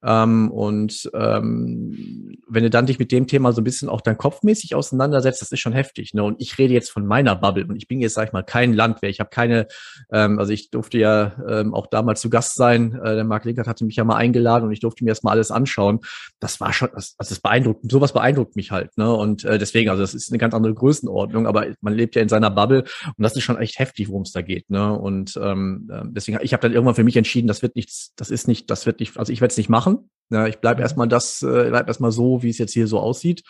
Ähm, 0.05 0.51
und 0.51 1.09
ähm, 1.13 2.37
wenn 2.47 2.63
du 2.63 2.69
dann 2.69 2.85
dich 2.85 2.99
mit 2.99 3.11
dem 3.11 3.25
Thema 3.27 3.51
so 3.53 3.61
ein 3.61 3.63
bisschen 3.63 3.89
auch 3.89 4.01
dann 4.01 4.17
kopfmäßig 4.17 4.75
auseinandersetzt, 4.75 5.41
das 5.41 5.51
ist 5.51 5.59
schon 5.59 5.73
heftig. 5.73 6.13
Ne? 6.13 6.23
Und 6.23 6.39
ich 6.39 6.57
rede 6.57 6.73
jetzt 6.73 6.91
von 6.91 7.05
meiner 7.05 7.35
Bubble 7.35 7.65
und 7.65 7.75
ich 7.75 7.87
bin 7.87 7.99
jetzt, 7.99 8.13
sag 8.13 8.27
ich 8.27 8.33
mal, 8.33 8.43
kein 8.43 8.73
Landwehr. 8.73 9.09
Ich 9.09 9.19
habe 9.19 9.29
keine, 9.31 9.67
ähm, 10.11 10.37
also 10.37 10.53
ich 10.53 10.69
durfte 10.69 10.99
ja 10.99 11.35
ähm, 11.49 11.73
auch 11.73 11.87
damals 11.87 12.21
zu 12.21 12.29
Gast 12.29 12.55
sein. 12.55 12.99
Äh, 13.03 13.15
der 13.15 13.23
Marc 13.23 13.45
Linkert 13.45 13.67
hatte 13.67 13.83
mich 13.85 13.95
ja 13.95 14.03
mal 14.03 14.15
eingeladen 14.15 14.65
und 14.65 14.71
ich 14.71 14.79
durfte 14.79 15.03
mir 15.03 15.09
erst 15.09 15.23
mal 15.23 15.31
alles 15.31 15.49
anschauen. 15.49 16.01
Das 16.39 16.59
war 16.59 16.71
schon, 16.71 16.89
also 16.93 17.13
das 17.17 17.39
beeindruckt, 17.39 17.89
sowas 17.91 18.13
beeindruckt 18.13 18.55
mich 18.55 18.71
halt. 18.71 18.95
Ne? 18.97 19.11
Und 19.11 19.43
äh, 19.43 19.57
deswegen, 19.57 19.89
also 19.89 20.03
das 20.03 20.13
ist 20.13 20.31
eine 20.31 20.37
ganz 20.37 20.53
andere 20.53 20.73
Größenordnung, 20.75 21.47
aber 21.47 21.67
man 21.81 21.93
lebt 21.93 22.15
ja 22.15 22.21
in 22.21 22.29
seiner 22.29 22.51
Bubble 22.51 22.83
und 22.83 23.23
das 23.23 23.35
ist 23.35 23.43
schon 23.43 23.57
echt 23.57 23.79
heftig, 23.79 24.09
worum 24.09 24.21
es 24.21 24.31
da 24.31 24.41
geht. 24.41 24.69
Ne? 24.69 24.93
Und 24.93 25.39
ähm, 25.41 25.89
äh, 25.91 26.01
deswegen, 26.05 26.37
ich 26.43 26.53
habe 26.53 26.61
dann 26.61 26.73
irgendwann 26.73 26.95
für 26.95 27.03
mich 27.03 27.17
entschieden, 27.17 27.47
das 27.47 27.63
wird 27.63 27.75
nichts, 27.75 28.13
das 28.15 28.29
ist 28.29 28.47
nicht, 28.47 28.69
das 28.69 28.85
wird 28.85 28.99
nicht, 28.99 29.17
also 29.17 29.33
ich 29.33 29.41
werde 29.41 29.51
es 29.51 29.57
nicht 29.57 29.69
machen. 29.69 29.94
Ja, 30.31 30.47
ich 30.47 30.57
bleibe 30.57 30.79
mhm. 30.79 30.83
erstmal 30.83 31.07
das, 31.07 31.43
äh, 31.43 31.67
bleib 31.69 31.87
erstmal 31.87 32.11
so, 32.11 32.41
wie 32.41 32.49
es 32.49 32.57
jetzt 32.57 32.73
hier 32.73 32.87
so 32.87 32.99
aussieht. 32.99 33.43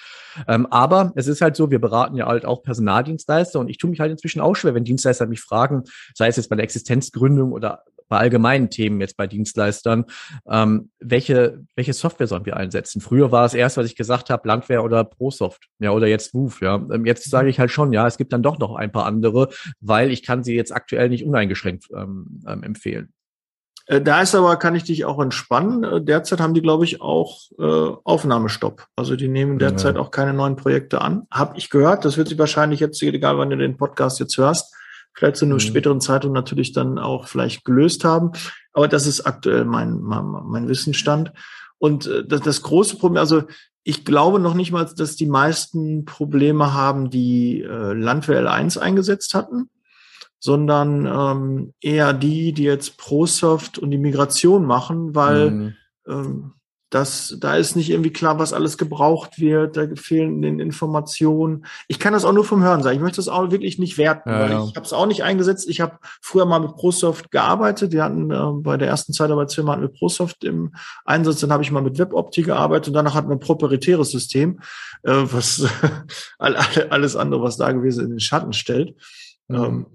Ähm, 0.47 0.65
aber 0.67 1.13
es 1.15 1.27
ist 1.27 1.41
halt 1.41 1.55
so, 1.55 1.71
wir 1.71 1.79
beraten 1.79 2.15
ja 2.15 2.27
halt 2.27 2.45
auch 2.45 2.63
Personaldienstleister 2.63 3.59
und 3.59 3.69
ich 3.69 3.77
tue 3.77 3.89
mich 3.89 4.01
halt 4.01 4.11
inzwischen 4.11 4.41
auch 4.41 4.55
schwer, 4.55 4.73
wenn 4.73 4.83
Dienstleister 4.83 5.25
mich 5.25 5.41
fragen, 5.41 5.83
sei 6.13 6.27
es 6.27 6.35
jetzt 6.35 6.49
bei 6.49 6.55
der 6.57 6.63
Existenzgründung 6.63 7.53
oder 7.53 7.83
bei 8.07 8.17
allgemeinen 8.17 8.69
Themen 8.69 9.01
jetzt 9.01 9.17
bei 9.17 9.27
Dienstleistern, 9.27 10.05
ähm, 10.49 10.91
welche, 10.99 11.63
welche 11.75 11.93
Software 11.93 12.27
sollen 12.27 12.45
wir 12.45 12.57
einsetzen? 12.57 13.01
Früher 13.01 13.31
war 13.31 13.45
es 13.45 13.53
erst, 13.53 13.77
was 13.77 13.87
ich 13.87 13.95
gesagt 13.95 14.29
habe, 14.29 14.47
Landwehr 14.47 14.83
oder 14.83 15.03
ProSoft, 15.03 15.67
ja, 15.79 15.91
oder 15.91 16.07
jetzt 16.07 16.33
Woof, 16.33 16.61
ja. 16.61 16.75
Ähm, 16.75 17.05
jetzt 17.05 17.29
sage 17.29 17.49
ich 17.49 17.59
halt 17.59 17.71
schon, 17.71 17.93
ja, 17.93 18.05
es 18.05 18.17
gibt 18.17 18.33
dann 18.33 18.43
doch 18.43 18.59
noch 18.59 18.75
ein 18.75 18.91
paar 18.91 19.05
andere, 19.05 19.49
weil 19.79 20.11
ich 20.11 20.23
kann 20.23 20.43
sie 20.43 20.55
jetzt 20.55 20.71
aktuell 20.71 21.09
nicht 21.09 21.25
uneingeschränkt 21.25 21.87
ähm, 21.95 22.43
ähm, 22.47 22.63
empfehlen. 22.63 23.14
Äh, 23.87 24.01
da 24.01 24.21
ist 24.21 24.35
aber, 24.35 24.55
kann 24.57 24.75
ich 24.75 24.83
dich 24.83 25.05
auch 25.05 25.19
entspannen. 25.19 25.83
Äh, 25.83 26.01
derzeit 26.03 26.39
haben 26.39 26.53
die, 26.53 26.61
glaube 26.61 26.85
ich, 26.85 27.01
auch 27.01 27.39
äh, 27.59 27.95
Aufnahmestopp. 28.03 28.87
Also 28.95 29.15
die 29.15 29.27
nehmen 29.27 29.59
derzeit 29.59 29.95
ja. 29.95 30.01
auch 30.01 30.11
keine 30.11 30.33
neuen 30.33 30.55
Projekte 30.55 31.01
an. 31.01 31.27
Hab 31.31 31.57
ich 31.57 31.69
gehört. 31.69 32.05
Das 32.05 32.17
wird 32.17 32.27
sich 32.27 32.39
wahrscheinlich 32.39 32.79
jetzt, 32.79 33.01
egal 33.01 33.37
wann 33.37 33.49
du 33.49 33.57
den 33.57 33.77
Podcast 33.77 34.19
jetzt 34.19 34.37
hörst, 34.37 34.73
vielleicht 35.13 35.37
zu 35.37 35.45
einem 35.45 35.55
mhm. 35.55 35.59
späteren 35.59 36.01
Zeitpunkt 36.01 36.35
natürlich 36.35 36.73
dann 36.73 36.97
auch 36.97 37.27
vielleicht 37.27 37.63
gelöst 37.65 38.03
haben. 38.03 38.31
Aber 38.73 38.87
das 38.87 39.07
ist 39.07 39.21
aktuell 39.21 39.65
mein, 39.65 40.01
mein, 40.01 40.25
mein 40.25 40.67
Wissensstand. 40.67 41.31
Und 41.77 42.07
äh, 42.07 42.25
das, 42.25 42.41
das 42.41 42.61
große 42.61 42.97
Problem, 42.97 43.19
also 43.19 43.43
ich 43.87 44.03
glaube 44.03 44.39
noch 44.39 44.55
nicht 44.55 44.71
mal, 44.71 44.89
dass 44.97 45.15
die 45.15 45.27
meisten 45.27 46.05
Probleme 46.05 46.73
haben, 46.73 47.11
die 47.11 47.61
äh, 47.61 47.93
Landwehr 47.93 48.41
L1 48.41 48.79
eingesetzt 48.79 49.35
hatten 49.35 49.69
sondern 50.39 51.05
ähm, 51.05 51.73
eher 51.81 52.13
die, 52.13 52.53
die 52.53 52.63
jetzt 52.63 52.97
ProSoft 52.97 53.79
und 53.79 53.91
die 53.91 53.97
Migration 53.97 54.65
machen, 54.65 55.15
weil 55.15 55.51
mhm. 55.51 55.73
ähm, 56.07 56.55
das, 56.95 57.35
da 57.39 57.55
ist 57.55 57.75
nicht 57.75 57.89
irgendwie 57.89 58.13
klar, 58.13 58.39
was 58.39 58.53
alles 58.53 58.77
gebraucht 58.77 59.39
wird, 59.39 59.75
da 59.75 59.85
fehlen 59.95 60.41
den 60.41 60.59
Informationen. 60.59 61.65
Ich 61.89 61.99
kann 61.99 62.13
das 62.13 62.23
auch 62.23 62.31
nur 62.31 62.45
vom 62.45 62.63
Hören 62.63 62.83
sagen. 62.83 62.95
Ich 62.95 63.01
möchte 63.01 63.17
das 63.17 63.27
auch 63.27 63.51
wirklich 63.51 63.79
nicht 63.79 63.97
werten, 63.97 64.29
ja, 64.29 64.39
weil 64.39 64.51
ja. 64.51 64.63
ich 64.63 64.75
habe 64.75 64.85
es 64.85 64.93
auch 64.93 65.05
nicht 65.05 65.23
eingesetzt. 65.23 65.67
Ich 65.67 65.81
habe 65.81 65.97
früher 66.21 66.45
mal 66.45 66.59
mit 66.59 66.75
ProSoft 66.75 67.31
gearbeitet. 67.31 67.91
Wir 67.91 68.03
hatten 68.03 68.31
äh, 68.31 68.61
bei 68.61 68.77
der 68.77 68.87
ersten 68.87 69.11
Zeitarbeitsfirma 69.11 69.73
hatten 69.73 69.81
wir 69.81 69.89
ProSoft 69.89 70.43
im 70.43 70.73
Einsatz, 71.03 71.41
dann 71.41 71.51
habe 71.51 71.63
ich 71.63 71.71
mal 71.71 71.81
mit 71.81 71.97
WebOpti 71.97 72.43
gearbeitet 72.43 72.89
und 72.89 72.93
danach 72.93 73.15
hatten 73.15 73.29
wir 73.29 73.35
ein 73.35 73.39
proprietäres 73.39 74.11
System, 74.11 74.61
äh, 75.03 75.11
was 75.11 75.67
alles 76.37 77.15
andere, 77.17 77.41
was 77.41 77.57
da 77.57 77.71
gewesen 77.73 77.99
ist, 77.99 78.05
in 78.05 78.11
den 78.11 78.19
Schatten 78.21 78.53
stellt. 78.53 78.95
Mhm. 79.49 79.55
Ähm, 79.55 79.85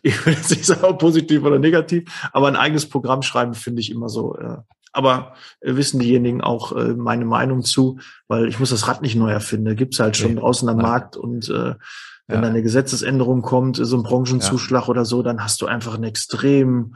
ich 0.02 0.26
will 0.26 0.34
jetzt 0.34 0.50
nicht 0.50 0.64
sagen, 0.64 0.84
ob 0.84 0.98
positiv 0.98 1.42
oder 1.44 1.58
negativ, 1.58 2.28
aber 2.32 2.48
ein 2.48 2.56
eigenes 2.56 2.88
Programm 2.88 3.22
schreiben 3.22 3.54
finde 3.54 3.80
ich 3.80 3.90
immer 3.90 4.08
so. 4.08 4.36
Äh, 4.36 4.58
aber 4.92 5.34
äh, 5.60 5.76
wissen 5.76 6.00
diejenigen 6.00 6.40
auch 6.40 6.72
äh, 6.72 6.94
meine 6.94 7.24
Meinung 7.24 7.62
zu, 7.62 7.98
weil 8.28 8.48
ich 8.48 8.58
muss 8.58 8.70
das 8.70 8.88
Rad 8.88 9.02
nicht 9.02 9.14
neu 9.14 9.30
erfinden. 9.30 9.76
Gibt's 9.76 10.00
halt 10.00 10.16
schon 10.16 10.32
okay. 10.32 10.40
draußen 10.40 10.68
am 10.68 10.78
Markt 10.78 11.16
und 11.16 11.48
äh, 11.48 11.74
wenn 12.26 12.36
ja. 12.36 12.42
dann 12.42 12.50
eine 12.50 12.62
Gesetzesänderung 12.62 13.42
kommt, 13.42 13.76
so 13.76 13.96
ein 13.96 14.02
Branchenzuschlag 14.02 14.84
ja. 14.84 14.88
oder 14.88 15.04
so, 15.04 15.22
dann 15.22 15.42
hast 15.42 15.62
du 15.62 15.66
einfach 15.66 15.94
einen 15.94 16.04
extrem 16.04 16.94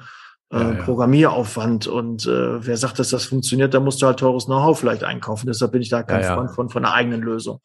äh, 0.53 0.59
ja, 0.59 0.73
Programmieraufwand 0.85 1.87
und 1.87 2.27
äh, 2.27 2.65
wer 2.65 2.77
sagt, 2.77 2.99
dass 2.99 3.11
das 3.11 3.25
funktioniert, 3.25 3.75
da 3.75 3.81
musst 3.81 4.01
du 4.01 4.07
halt 4.07 4.21
teures 4.21 4.47
Know-how 4.47 4.79
vielleicht 4.79 5.03
einkaufen. 5.03 5.47
Deshalb 5.47 5.73
bin 5.73 5.83
ich 5.83 5.89
da 5.89 6.03
kein 6.03 6.23
Freund 6.23 6.51
von, 6.53 6.69
von 6.69 6.85
einer 6.85 6.95
eigenen 6.95 7.23
Lösung. 7.23 7.61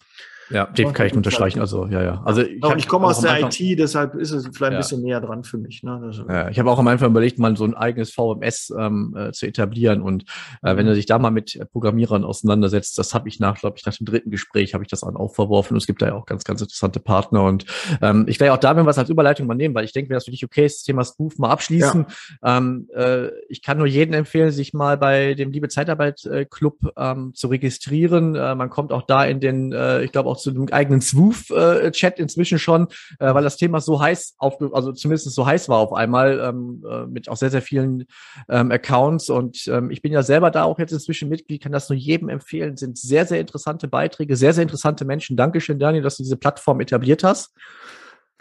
Ja, 0.50 0.66
dem 0.66 0.94
kann 0.94 1.08
ich 1.08 1.14
unterstreichen. 1.14 1.60
Also, 1.60 1.86
ja, 1.88 2.02
ja. 2.02 2.22
Also, 2.26 2.42
ich, 2.42 2.62
ich 2.78 2.88
komme 2.88 3.08
aus 3.08 3.22
der 3.22 3.32
Anfang, 3.32 3.52
IT, 3.52 3.80
deshalb 3.80 4.16
ist 4.16 4.32
es 4.32 4.48
vielleicht 4.54 4.74
ein 4.74 4.78
bisschen 4.78 5.02
näher 5.02 5.22
dran 5.22 5.44
für 5.44 5.58
mich. 5.58 5.84
Ne? 5.84 6.00
Also, 6.04 6.28
ja, 6.28 6.50
ich 6.50 6.60
habe 6.60 6.72
auch 6.72 6.80
am 6.80 6.88
Anfang 6.88 7.12
überlegt, 7.12 7.40
mal 7.40 7.56
so 7.56 7.66
ein 7.66 7.74
eigenes 7.74 8.12
VMS 8.12 8.74
ähm, 8.78 9.16
äh, 9.18 9.32
zu 9.32 9.46
etablieren. 9.46 10.02
Und 10.02 10.24
äh, 10.64 10.76
wenn 10.76 10.88
er 10.88 10.96
sich 10.96 11.06
da 11.06 11.20
mal 11.20 11.32
mit 11.32 11.60
Programmierern 11.72 12.24
auseinandersetzt, 12.24 12.98
das 12.98 13.14
habe 13.14 13.30
ich 13.30 13.40
nach, 13.40 13.60
glaube 13.60 13.78
ich, 13.78 13.86
nach 13.86 13.96
dem 13.96 14.06
dritten 14.06 14.32
Gespräch 14.32 14.74
habe 14.74 14.84
ich 14.84 14.90
das 14.90 15.04
an 15.04 15.16
aufverworfen. 15.16 15.76
Und 15.76 15.82
es 15.82 15.88
gibt 15.88 16.02
da 16.02 16.08
ja 16.08 16.14
auch 16.14 16.26
ganz, 16.26 16.44
ganz 16.44 16.62
interessante 16.62 17.00
Partner. 17.00 17.44
Und 17.44 17.66
ähm, 18.02 18.26
ich 18.28 18.40
werde 18.40 18.54
auch 18.54 18.58
da, 18.58 18.76
wenn 18.76 18.86
was 18.86 18.98
als 18.98 19.10
Überleitung 19.10 19.48
mal 19.48 19.56
nehmen, 19.56 19.76
weil 19.76 19.86
ich 19.86 19.94
denke, 19.94 20.10
wenn 20.10 20.16
das 20.16 20.26
für 20.26 20.32
dich 20.32 20.44
okay 20.44 20.66
ist, 20.66 20.80
das 20.80 20.84
Thema 20.84 21.04
Spoof 21.04 21.38
mal 21.38 21.50
abschließen. 21.50 22.06
Ja. 22.44 22.58
Ähm, 22.58 22.88
äh, 22.96 23.28
ich 23.50 23.62
kann 23.62 23.78
nur 23.78 23.88
jedem 23.88 24.14
empfehlen, 24.14 24.52
sich 24.52 24.74
mal 24.74 24.98
bei 24.98 25.34
dem 25.36 25.52
Liebe 25.52 25.70
Zeitarbeit 25.70 26.26
äh, 26.26 26.46
Club 26.46 26.78
ähm, 26.98 27.34
zu 27.36 27.48
registrieren. 27.48 28.36
Äh, 28.36 28.56
man 28.56 28.70
kommt 28.70 28.92
auch 28.92 29.04
da 29.04 29.26
in 29.26 29.40
den, 29.40 29.72
äh, 29.72 30.04
ich 30.04 30.12
glaube 30.12 30.30
auch 30.30 30.39
zu 30.40 30.52
dem 30.52 30.68
eigenen 30.72 31.02
Swoof-Chat 31.02 32.20
inzwischen 32.20 32.60
schon, 32.60 32.88
äh, 33.20 33.34
weil 33.34 33.44
das 33.44 33.58
Thema 33.58 33.80
so 33.80 34.02
heiß 34.02 34.36
auf, 34.38 34.56
also 34.74 34.92
zumindest 34.92 35.32
so 35.32 35.46
heiß 35.46 35.70
war 35.70 35.78
auf 35.78 35.94
einmal, 35.94 36.40
ähm, 36.40 36.84
äh, 36.90 37.06
mit 37.06 37.30
auch 37.30 37.38
sehr, 37.38 37.50
sehr 37.50 37.62
vielen 37.62 38.06
ähm, 38.50 38.72
Accounts. 38.72 39.30
Und 39.30 39.68
ähm, 39.68 39.92
ich 39.92 40.02
bin 40.02 40.12
ja 40.12 40.24
selber 40.24 40.52
da 40.52 40.64
auch 40.64 40.80
jetzt 40.80 40.92
inzwischen 40.92 41.30
Mitglied, 41.30 41.62
kann 41.62 41.72
das 41.72 41.90
nur 41.90 41.98
jedem 41.98 42.30
empfehlen. 42.30 42.78
Sind 42.78 42.98
sehr, 42.98 43.26
sehr 43.26 43.40
interessante 43.40 43.88
Beiträge, 43.88 44.36
sehr, 44.36 44.54
sehr 44.54 44.64
interessante 44.64 45.06
Menschen. 45.06 45.38
Dankeschön, 45.38 45.80
Daniel, 45.80 46.04
dass 46.04 46.18
du 46.18 46.24
diese 46.24 46.38
Plattform 46.38 46.82
etabliert 46.82 47.24
hast. 47.24 47.54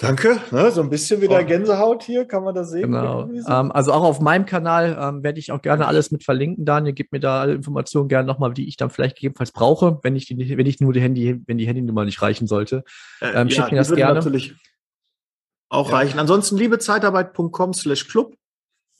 Danke, 0.00 0.40
ne, 0.52 0.70
so 0.70 0.80
ein 0.80 0.90
bisschen 0.90 1.20
wieder 1.20 1.40
oh. 1.40 1.44
Gänsehaut 1.44 2.04
hier, 2.04 2.24
kann 2.24 2.44
man 2.44 2.54
das 2.54 2.70
sehen? 2.70 2.92
Genau. 2.92 3.28
Ähm, 3.28 3.72
also 3.72 3.92
auch 3.92 4.04
auf 4.04 4.20
meinem 4.20 4.46
Kanal 4.46 4.96
ähm, 5.00 5.24
werde 5.24 5.40
ich 5.40 5.50
auch 5.50 5.60
gerne 5.60 5.88
alles 5.88 6.12
mit 6.12 6.22
verlinken. 6.22 6.64
Daniel, 6.64 6.94
gib 6.94 7.10
mir 7.10 7.18
da 7.18 7.40
alle 7.40 7.54
Informationen 7.54 8.08
gerne 8.08 8.24
nochmal, 8.24 8.54
die 8.54 8.68
ich 8.68 8.76
dann 8.76 8.90
vielleicht 8.90 9.16
gegebenenfalls 9.16 9.50
brauche, 9.50 9.98
wenn 10.04 10.14
ich, 10.14 10.26
die, 10.26 10.56
wenn 10.56 10.66
ich 10.66 10.80
nur 10.80 10.92
die 10.92 11.00
Handy, 11.00 11.40
wenn 11.46 11.58
die 11.58 11.66
Handynummer 11.66 12.04
nicht 12.04 12.22
reichen 12.22 12.46
sollte. 12.46 12.84
Äh, 13.20 13.40
ähm, 13.40 13.48
ja, 13.48 13.68
mir 13.68 13.76
das 13.76 13.92
gerne. 13.92 14.14
natürlich 14.14 14.54
auch 15.68 15.90
ja. 15.90 15.96
reichen. 15.96 16.20
Ansonsten 16.20 16.56
liebezeitarbeit.com 16.56 17.74
slash 17.74 18.06
club 18.06 18.36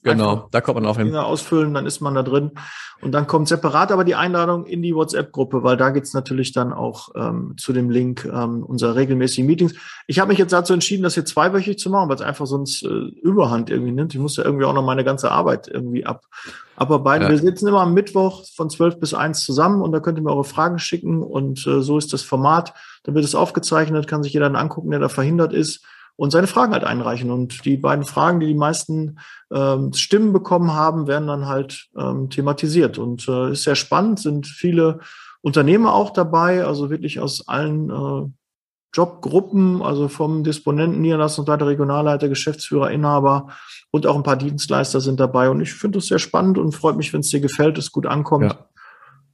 Genau, 0.03 0.31
Einfach 0.31 0.51
da 0.51 0.61
kommt 0.61 0.77
man 0.77 0.87
auch 0.87 0.97
hin. 0.97 1.07
Dinge 1.07 1.25
ausfüllen, 1.25 1.75
dann 1.75 1.85
ist 1.85 2.01
man 2.01 2.15
da 2.15 2.23
drin. 2.23 2.53
Und 3.01 3.13
dann 3.13 3.27
kommt 3.27 3.49
separat 3.49 3.91
aber 3.91 4.05
die 4.05 4.15
Einladung 4.15 4.65
in 4.65 4.81
die 4.81 4.95
WhatsApp-Gruppe, 4.95 5.65
weil 5.65 5.77
da 5.77 5.91
geht's 5.91 6.15
natürlich 6.15 6.53
dann 6.53 6.73
auch 6.73 7.11
ähm, 7.17 7.55
zu 7.57 7.73
dem 7.73 7.91
Link 7.91 8.25
ähm, 8.25 8.63
unserer 8.63 8.95
regelmäßigen 8.95 9.47
Meetings. 9.47 9.75
Ich 10.07 10.21
habe 10.21 10.29
mich 10.29 10.39
jetzt 10.39 10.53
dazu 10.53 10.73
entschieden, 10.73 11.03
das 11.03 11.15
hier 11.15 11.25
zweiwöchig 11.25 11.79
zu 11.79 11.91
machen, 11.91 12.09
weil 12.09 12.17
es 12.17 12.23
einfach 12.23 12.47
sonst 12.47 12.85
äh, 12.85 12.89
Überhand 12.89 13.71
irgendwie 13.71 13.93
nimmt. 13.93 14.15
Ich 14.15 14.21
muss 14.21 14.37
ja 14.37 14.45
irgendwie 14.45 14.65
auch 14.65 14.73
noch 14.73 14.85
meine 14.85 15.05
ganze 15.05 15.33
Arbeit 15.33 15.67
irgendwie 15.67 16.07
ab, 16.07 16.25
abarbeiten. 16.77 17.25
Ja. 17.25 17.31
Wir 17.31 17.39
sitzen 17.39 17.67
immer 17.67 17.83
am 17.83 17.95
Mittwoch 17.95 18.45
von 18.55 18.71
12 18.71 19.01
bis 19.01 19.15
1 19.15 19.45
zusammen 19.45 19.83
und 19.83 19.91
da 19.91 19.99
könnt 19.99 20.19
ihr 20.19 20.23
mir 20.23 20.31
eure 20.31 20.45
Fragen 20.45 20.79
schicken 20.79 21.23
und 21.23 21.67
äh, 21.67 21.83
so 21.83 21.99
ist 21.99 22.13
das 22.13 22.23
Format. 22.23 22.73
Dann 23.03 23.17
wird 23.17 23.25
es 23.25 23.35
aufgezeichnet, 23.35 24.07
kann 24.07 24.23
sich 24.23 24.33
jeder 24.33 24.47
dann 24.47 24.57
angucken, 24.57 24.91
der 24.91 25.01
da 25.01 25.09
verhindert 25.09 25.53
ist 25.53 25.85
und 26.19 26.33
seine 26.33 26.49
Fragen 26.49 26.73
halt 26.73 26.83
einreichen. 26.83 27.31
Und 27.31 27.65
die 27.65 27.77
beiden 27.77 28.05
Fragen, 28.05 28.41
die 28.41 28.49
die 28.49 28.55
meisten 28.55 29.21
ähm, 29.53 29.93
Stimmen 29.93 30.33
bekommen 30.33 30.75
haben, 30.75 31.07
werden 31.07 31.29
dann 31.29 31.47
halt 31.47 31.87
ähm, 31.97 32.29
thematisiert. 32.29 32.99
Und 32.99 33.29
äh, 33.29 33.53
ist 33.53 33.63
sehr 33.63 33.77
spannend, 33.77 34.19
sind 34.19 34.47
viele 34.49 34.99
Unternehmer 35.43 35.95
auch 35.95 36.11
dabei, 36.11 36.65
also 36.65 36.91
wirklich 36.91 37.21
aus 37.21 37.47
allen 37.47 37.91
äh, 37.91 38.29
Jobgruppen, 38.93 39.81
also 39.81 40.09
vom 40.09 40.43
Disponenten, 40.43 41.01
Niederlassungsleiter, 41.01 41.69
Regionalleiter, 41.69 42.29
Geschäftsführer, 42.29 42.91
Inhaber 42.91 43.51
und 43.93 44.05
auch 44.09 44.17
ein 44.17 44.25
paar 44.25 44.37
Dienstleister 44.37 45.01
sind 45.01 45.21
dabei. 45.21 45.51
Und 45.51 45.61
ich 45.61 45.73
finde 45.73 45.99
es 45.99 46.09
sehr 46.09 46.19
spannend 46.19 46.59
und 46.59 46.75
freut 46.75 46.97
mich, 46.97 47.13
wenn 47.13 47.21
es 47.21 47.29
dir 47.29 47.41
gefällt, 47.41 47.79
es 47.79 47.93
gut 47.93 48.07
ankommt. 48.07 48.57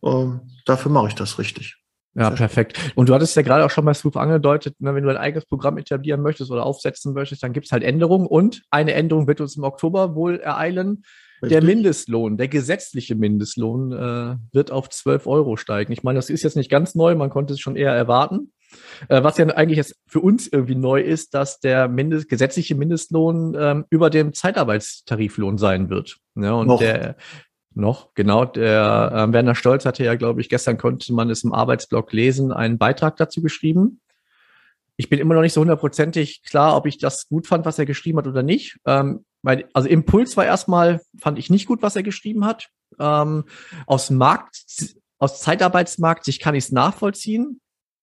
Ja. 0.03 0.13
Ähm, 0.13 0.43
dafür 0.67 0.93
mache 0.93 1.09
ich 1.09 1.15
das 1.15 1.39
richtig. 1.39 1.83
Ja, 2.15 2.31
perfekt. 2.31 2.93
Und 2.95 3.09
du 3.09 3.15
hattest 3.15 3.35
ja 3.35 3.43
gerade 3.43 3.65
auch 3.65 3.71
schon 3.71 3.85
mal 3.85 3.95
Swoop 3.95 4.17
angedeutet, 4.17 4.81
ne, 4.81 4.95
wenn 4.95 5.03
du 5.03 5.11
ein 5.11 5.17
eigenes 5.17 5.47
Programm 5.47 5.79
etablieren 5.79 6.23
möchtest 6.23 6.51
oder 6.51 6.65
aufsetzen 6.65 7.13
möchtest, 7.13 7.43
dann 7.43 7.53
gibt's 7.53 7.73
halt 7.73 7.83
Änderungen. 7.83 8.27
Und 8.27 8.63
eine 8.71 8.95
Änderung 8.95 9.27
wird 9.27 9.41
uns 9.41 9.57
im 9.57 9.65
Oktober 9.65 10.15
wohl 10.15 10.37
ereilen. 10.39 11.05
Der 11.43 11.63
Mindestlohn, 11.63 12.39
der 12.39 12.49
gesetzliche 12.49 13.17
Mindestlohn 13.17 13.93
äh, 13.93 14.37
wird 14.53 14.71
auf 14.71 14.89
12 14.89 15.27
Euro 15.27 15.57
steigen. 15.57 15.93
Ich 15.93 16.03
meine, 16.03 16.17
das 16.17 16.31
ist 16.31 16.43
jetzt 16.43 16.57
nicht 16.57 16.71
ganz 16.71 16.95
neu, 16.95 17.15
man 17.17 17.29
konnte 17.29 17.53
es 17.53 17.61
schon 17.61 17.77
eher 17.77 17.93
erwarten. 17.93 18.53
Äh, 19.09 19.23
was 19.23 19.37
ja 19.37 19.47
eigentlich 19.49 19.77
jetzt 19.77 19.97
für 20.07 20.21
uns 20.21 20.47
irgendwie 20.47 20.75
neu 20.75 21.01
ist, 21.01 21.35
dass 21.35 21.61
der 21.61 21.89
Mindest, 21.89 22.29
gesetzliche 22.29 22.75
Mindestlohn 22.75 23.55
ähm, 23.59 23.85
über 23.91 24.11
dem 24.11 24.33
Zeitarbeitstariflohn 24.33 25.59
sein 25.59 25.91
wird. 25.91 26.19
Ja, 26.35 26.53
und 26.53 26.69
Noch. 26.69 26.79
der 26.79 27.17
noch, 27.77 28.15
genau. 28.15 28.45
Der 28.45 29.13
äh, 29.13 29.33
Werner 29.33 29.55
Stolz 29.55 29.85
hatte 29.85 30.05
ja, 30.05 30.15
glaube 30.15 30.41
ich, 30.41 30.49
gestern 30.49 30.79
konnte 30.79 31.13
man 31.13 31.31
es 31.31 31.45
im 31.45 31.53
Arbeitsblog 31.53 32.13
lesen, 32.13 32.53
einen 32.53 32.79
Beitrag 32.79 33.17
dazu 33.17 33.43
geschrieben. 33.43 34.01
Ich 34.97 35.09
bin 35.09 35.19
immer 35.19 35.35
noch 35.35 35.43
nicht 35.43 35.53
so 35.53 35.61
hundertprozentig 35.61 36.43
klar, 36.45 36.77
ob 36.77 36.87
ich 36.87 36.99
das 36.99 37.29
gut 37.29 37.47
fand, 37.47 37.65
was 37.67 37.79
er 37.79 37.87
geschrieben 37.87 38.19
hat 38.19 38.27
oder 38.27 38.43
nicht. 38.43 38.79
Ähm, 38.87 39.25
weil, 39.43 39.69
also 39.73 39.89
Impuls 39.89 40.37
war 40.37 40.47
erstmal, 40.47 41.01
fand 41.21 41.39
ich 41.39 41.51
nicht 41.51 41.67
gut, 41.67 41.83
was 41.83 41.97
er 41.97 42.03
geschrieben 42.03 42.45
hat. 42.45 42.69
Ähm, 42.99 43.45
aus 43.87 44.11
Markt, 44.11 44.95
aus 45.19 45.41
Zeitarbeitsmarkt, 45.41 46.25
sich 46.25 46.39
kann 46.39 46.55
ich 46.55 46.65
es 46.65 46.73
nachvollziehen. 46.73 47.61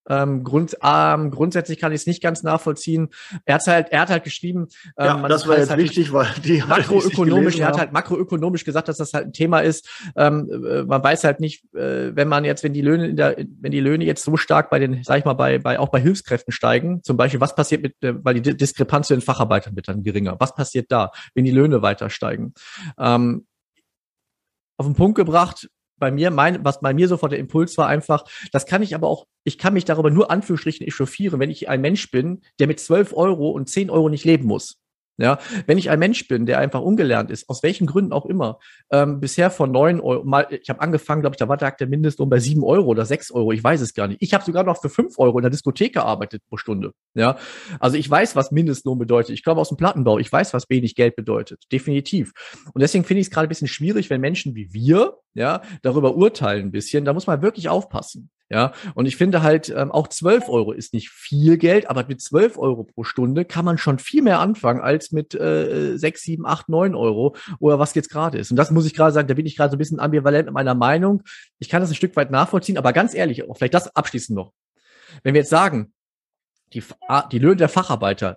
Ähm, 0.08 0.44
Grund, 0.44 0.76
ähm, 0.82 1.30
grundsätzlich 1.30 1.78
kann 1.78 1.92
ich 1.92 2.02
es 2.02 2.06
nicht 2.06 2.22
ganz 2.22 2.42
nachvollziehen. 2.42 3.08
Er 3.44 3.56
hat 3.56 3.66
halt, 3.66 3.88
er 3.90 4.00
hat 4.00 4.10
halt 4.10 4.24
geschrieben, 4.24 4.68
ähm, 4.98 5.06
ja, 5.06 5.28
das 5.28 5.46
war 5.46 5.58
jetzt 5.58 5.70
halt 5.70 5.80
wichtig, 5.80 6.12
weil 6.12 6.26
die 6.44 6.62
makroökonomisch, 6.66 7.58
er 7.58 7.68
hat 7.68 7.78
halt 7.78 7.92
makroökonomisch 7.92 8.64
gesagt, 8.64 8.88
dass 8.88 8.96
das 8.96 9.12
halt 9.12 9.26
ein 9.26 9.32
Thema 9.32 9.60
ist. 9.60 9.88
Ähm, 10.16 10.50
äh, 10.50 10.82
man 10.82 11.02
weiß 11.02 11.24
halt 11.24 11.40
nicht, 11.40 11.64
äh, 11.74 12.14
wenn 12.14 12.28
man 12.28 12.44
jetzt, 12.44 12.64
wenn 12.64 12.72
die 12.72 12.82
Löhne 12.82 13.08
in 13.08 13.16
der, 13.16 13.36
wenn 13.60 13.72
die 13.72 13.80
Löhne 13.80 14.04
jetzt 14.04 14.24
so 14.24 14.36
stark 14.36 14.70
bei 14.70 14.78
den, 14.78 15.02
sag 15.04 15.18
ich 15.18 15.24
mal, 15.24 15.34
bei, 15.34 15.58
bei 15.58 15.78
auch 15.78 15.90
bei 15.90 16.00
Hilfskräften 16.00 16.52
steigen, 16.52 17.02
zum 17.02 17.16
Beispiel, 17.16 17.40
was 17.40 17.54
passiert 17.54 17.82
mit, 17.82 18.02
äh, 18.02 18.14
weil 18.24 18.40
die 18.40 18.56
Diskrepanz 18.56 19.08
zu 19.08 19.14
den 19.14 19.20
Facharbeitern 19.20 19.76
wird 19.76 19.88
dann 19.88 20.02
geringer. 20.02 20.36
Was 20.38 20.54
passiert 20.54 20.90
da, 20.90 21.10
wenn 21.34 21.44
die 21.44 21.50
Löhne 21.50 21.82
weiter 21.82 22.10
steigen? 22.10 22.54
Ähm, 22.98 23.46
auf 24.76 24.86
den 24.86 24.96
Punkt 24.96 25.16
gebracht, 25.16 25.68
bei 26.02 26.10
mir, 26.10 26.32
mein, 26.32 26.64
was 26.64 26.80
bei 26.80 26.92
mir 26.92 27.06
sofort 27.06 27.30
der 27.30 27.38
Impuls 27.38 27.78
war, 27.78 27.86
einfach, 27.86 28.24
das 28.50 28.66
kann 28.66 28.82
ich 28.82 28.96
aber 28.96 29.06
auch, 29.06 29.28
ich 29.44 29.56
kann 29.56 29.72
mich 29.72 29.84
darüber 29.84 30.10
nur 30.10 30.32
Anführungsstrichen 30.32 30.84
echauffieren, 30.84 31.38
wenn 31.38 31.48
ich 31.48 31.68
ein 31.68 31.80
Mensch 31.80 32.10
bin, 32.10 32.42
der 32.58 32.66
mit 32.66 32.80
12 32.80 33.14
Euro 33.14 33.50
und 33.50 33.68
10 33.68 33.88
Euro 33.88 34.08
nicht 34.08 34.24
leben 34.24 34.46
muss. 34.46 34.81
Ja, 35.18 35.38
wenn 35.66 35.76
ich 35.76 35.90
ein 35.90 35.98
Mensch 35.98 36.26
bin, 36.26 36.46
der 36.46 36.58
einfach 36.58 36.80
ungelernt 36.80 37.30
ist, 37.30 37.48
aus 37.50 37.62
welchen 37.62 37.86
Gründen 37.86 38.12
auch 38.12 38.24
immer, 38.24 38.58
ähm, 38.90 39.20
bisher 39.20 39.50
von 39.50 39.70
neun 39.70 40.00
Euro, 40.00 40.24
mal, 40.24 40.46
ich 40.50 40.70
habe 40.70 40.80
angefangen, 40.80 41.20
glaube 41.20 41.34
ich, 41.34 41.38
da 41.38 41.48
war 41.48 41.58
der, 41.58 41.86
Mindestlohn 41.86 42.30
bei 42.30 42.38
sieben 42.38 42.64
Euro 42.64 42.86
oder 42.86 43.04
sechs 43.04 43.30
Euro, 43.30 43.52
ich 43.52 43.62
weiß 43.62 43.82
es 43.82 43.92
gar 43.92 44.08
nicht. 44.08 44.22
Ich 44.22 44.32
habe 44.32 44.42
sogar 44.42 44.64
noch 44.64 44.80
für 44.80 44.88
fünf 44.88 45.18
Euro 45.18 45.38
in 45.38 45.42
der 45.42 45.50
Diskothek 45.50 45.92
gearbeitet 45.92 46.42
pro 46.48 46.56
Stunde. 46.56 46.92
Ja, 47.14 47.36
also 47.78 47.98
ich 47.98 48.08
weiß, 48.08 48.36
was 48.36 48.52
Mindestlohn 48.52 48.98
bedeutet. 48.98 49.34
Ich 49.34 49.44
komme 49.44 49.60
aus 49.60 49.68
dem 49.68 49.76
Plattenbau, 49.76 50.18
ich 50.18 50.32
weiß, 50.32 50.54
was 50.54 50.70
wenig 50.70 50.94
Geld 50.94 51.14
bedeutet, 51.14 51.64
definitiv. 51.70 52.32
Und 52.72 52.80
deswegen 52.80 53.04
finde 53.04 53.20
ich 53.20 53.26
es 53.26 53.30
gerade 53.30 53.46
ein 53.46 53.50
bisschen 53.50 53.68
schwierig, 53.68 54.08
wenn 54.08 54.20
Menschen 54.20 54.54
wie 54.54 54.72
wir, 54.72 55.18
ja, 55.34 55.60
darüber 55.82 56.16
urteilen 56.16 56.68
ein 56.68 56.70
bisschen. 56.72 57.04
Da 57.04 57.12
muss 57.12 57.26
man 57.26 57.42
wirklich 57.42 57.68
aufpassen. 57.68 58.30
Ja, 58.52 58.72
und 58.94 59.06
ich 59.06 59.16
finde 59.16 59.40
halt, 59.40 59.70
ähm, 59.74 59.90
auch 59.90 60.08
12 60.08 60.50
Euro 60.50 60.72
ist 60.72 60.92
nicht 60.92 61.08
viel 61.08 61.56
Geld, 61.56 61.88
aber 61.88 62.04
mit 62.06 62.20
12 62.20 62.58
Euro 62.58 62.84
pro 62.84 63.02
Stunde 63.02 63.46
kann 63.46 63.64
man 63.64 63.78
schon 63.78 63.98
viel 63.98 64.20
mehr 64.20 64.40
anfangen 64.40 64.82
als 64.82 65.10
mit 65.10 65.34
äh, 65.34 65.96
6, 65.96 66.22
7, 66.22 66.44
8, 66.44 66.68
9 66.68 66.94
Euro 66.94 67.34
oder 67.60 67.78
was 67.78 67.94
jetzt 67.94 68.10
gerade 68.10 68.36
ist. 68.36 68.50
Und 68.50 68.58
das 68.58 68.70
muss 68.70 68.84
ich 68.84 68.92
gerade 68.92 69.12
sagen, 69.12 69.26
da 69.26 69.32
bin 69.32 69.46
ich 69.46 69.56
gerade 69.56 69.70
so 69.70 69.76
ein 69.76 69.78
bisschen 69.78 70.00
ambivalent 70.00 70.44
mit 70.44 70.54
meiner 70.54 70.74
Meinung. 70.74 71.22
Ich 71.60 71.70
kann 71.70 71.80
das 71.80 71.90
ein 71.90 71.94
Stück 71.94 72.14
weit 72.14 72.30
nachvollziehen, 72.30 72.76
aber 72.76 72.92
ganz 72.92 73.14
ehrlich, 73.14 73.48
auch 73.48 73.56
vielleicht 73.56 73.72
das 73.72 73.96
abschließend 73.96 74.36
noch. 74.36 74.52
Wenn 75.22 75.32
wir 75.32 75.40
jetzt 75.40 75.50
sagen, 75.50 75.94
die, 76.74 76.84
die 77.32 77.38
Löhne 77.38 77.56
der 77.56 77.70
Facharbeiter 77.70 78.36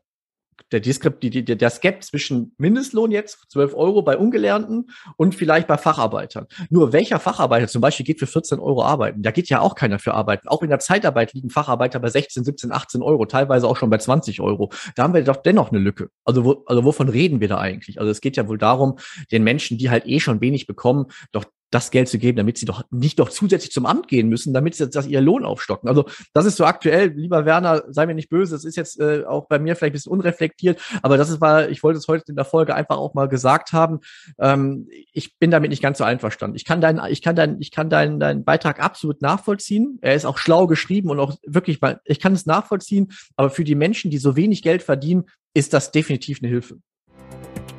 der, 0.71 0.79
die, 0.79 1.29
die, 1.29 1.43
der 1.43 1.69
Skep 1.69 2.03
zwischen 2.03 2.53
Mindestlohn 2.57 3.11
jetzt, 3.11 3.45
12 3.49 3.75
Euro 3.75 4.01
bei 4.01 4.17
Ungelernten 4.17 4.87
und 5.17 5.35
vielleicht 5.35 5.67
bei 5.67 5.77
Facharbeitern. 5.77 6.47
Nur 6.69 6.93
welcher 6.93 7.19
Facharbeiter 7.19 7.67
zum 7.67 7.81
Beispiel 7.81 8.05
geht 8.05 8.19
für 8.19 8.27
14 8.27 8.59
Euro 8.59 8.83
arbeiten? 8.83 9.21
Da 9.21 9.31
geht 9.31 9.49
ja 9.49 9.59
auch 9.59 9.75
keiner 9.75 9.99
für 9.99 10.13
arbeiten. 10.13 10.47
Auch 10.47 10.63
in 10.63 10.69
der 10.69 10.79
Zeitarbeit 10.79 11.33
liegen 11.33 11.49
Facharbeiter 11.49 11.99
bei 11.99 12.09
16, 12.09 12.43
17, 12.43 12.71
18 12.71 13.01
Euro, 13.01 13.25
teilweise 13.25 13.67
auch 13.67 13.77
schon 13.77 13.89
bei 13.89 13.97
20 13.97 14.41
Euro. 14.41 14.71
Da 14.95 15.03
haben 15.03 15.13
wir 15.13 15.23
doch 15.23 15.37
dennoch 15.37 15.71
eine 15.71 15.79
Lücke. 15.79 16.09
Also, 16.23 16.43
wo, 16.43 16.63
also 16.65 16.83
wovon 16.83 17.09
reden 17.09 17.39
wir 17.39 17.47
da 17.47 17.57
eigentlich? 17.57 17.99
Also 17.99 18.11
es 18.11 18.21
geht 18.21 18.37
ja 18.37 18.47
wohl 18.47 18.57
darum, 18.57 18.97
den 19.31 19.43
Menschen, 19.43 19.77
die 19.77 19.89
halt 19.89 20.05
eh 20.07 20.19
schon 20.19 20.41
wenig 20.41 20.67
bekommen, 20.67 21.05
doch 21.31 21.45
das 21.71 21.91
Geld 21.91 22.09
zu 22.09 22.17
geben, 22.17 22.37
damit 22.37 22.57
sie 22.57 22.65
doch 22.65 22.83
nicht 22.91 23.19
doch 23.19 23.29
zusätzlich 23.29 23.71
zum 23.71 23.85
Amt 23.85 24.07
gehen 24.07 24.29
müssen, 24.29 24.53
damit 24.53 24.75
sie 24.75 24.89
das 24.89 25.07
ihr 25.07 25.21
Lohn 25.21 25.45
aufstocken. 25.45 25.89
Also 25.89 26.05
das 26.33 26.45
ist 26.45 26.57
so 26.57 26.65
aktuell, 26.65 27.09
lieber 27.09 27.45
Werner, 27.45 27.83
sei 27.89 28.05
mir 28.05 28.15
nicht 28.15 28.29
böse, 28.29 28.55
das 28.55 28.65
ist 28.65 28.75
jetzt 28.75 28.99
äh, 28.99 29.23
auch 29.25 29.47
bei 29.47 29.59
mir 29.59 29.75
vielleicht 29.75 29.91
ein 29.91 29.93
bisschen 29.93 30.11
unreflektiert, 30.11 30.81
aber 31.01 31.17
das 31.17 31.29
ist 31.29 31.41
war, 31.41 31.69
ich 31.69 31.83
wollte 31.83 31.99
es 31.99 32.07
heute 32.07 32.25
in 32.29 32.35
der 32.35 32.45
Folge 32.45 32.75
einfach 32.75 32.97
auch 32.97 33.13
mal 33.13 33.27
gesagt 33.27 33.73
haben. 33.73 33.99
Ähm, 34.39 34.87
ich 35.11 35.37
bin 35.37 35.51
damit 35.51 35.69
nicht 35.69 35.81
ganz 35.81 35.97
so 35.97 36.03
einverstanden. 36.03 36.55
Ich 36.55 36.65
kann 36.65 36.81
deinen, 36.81 37.01
ich 37.11 37.21
kann 37.21 37.35
deinen, 37.35 37.61
ich 37.61 37.71
kann 37.71 37.89
deinen, 37.89 38.19
deinen 38.19 38.43
Beitrag 38.43 38.83
absolut 38.83 39.21
nachvollziehen. 39.21 39.99
Er 40.01 40.15
ist 40.15 40.25
auch 40.25 40.37
schlau 40.37 40.67
geschrieben 40.67 41.09
und 41.09 41.19
auch 41.19 41.35
wirklich 41.45 41.81
mal, 41.81 41.99
ich 42.05 42.19
kann 42.19 42.33
es 42.33 42.45
nachvollziehen, 42.45 43.11
aber 43.35 43.49
für 43.49 43.63
die 43.63 43.75
Menschen, 43.75 44.11
die 44.11 44.17
so 44.17 44.35
wenig 44.35 44.61
Geld 44.61 44.83
verdienen, 44.83 45.25
ist 45.53 45.73
das 45.73 45.91
definitiv 45.91 46.39
eine 46.41 46.49
Hilfe. 46.49 46.79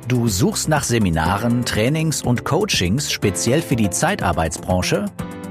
Du 0.07 0.29
suchst 0.29 0.69
nach 0.69 0.85
Seminaren, 0.85 1.65
Trainings 1.65 2.21
und 2.21 2.45
Coachings 2.45 3.11
speziell 3.11 3.61
für 3.61 3.75
die 3.75 3.89
Zeitarbeitsbranche? 3.89 5.07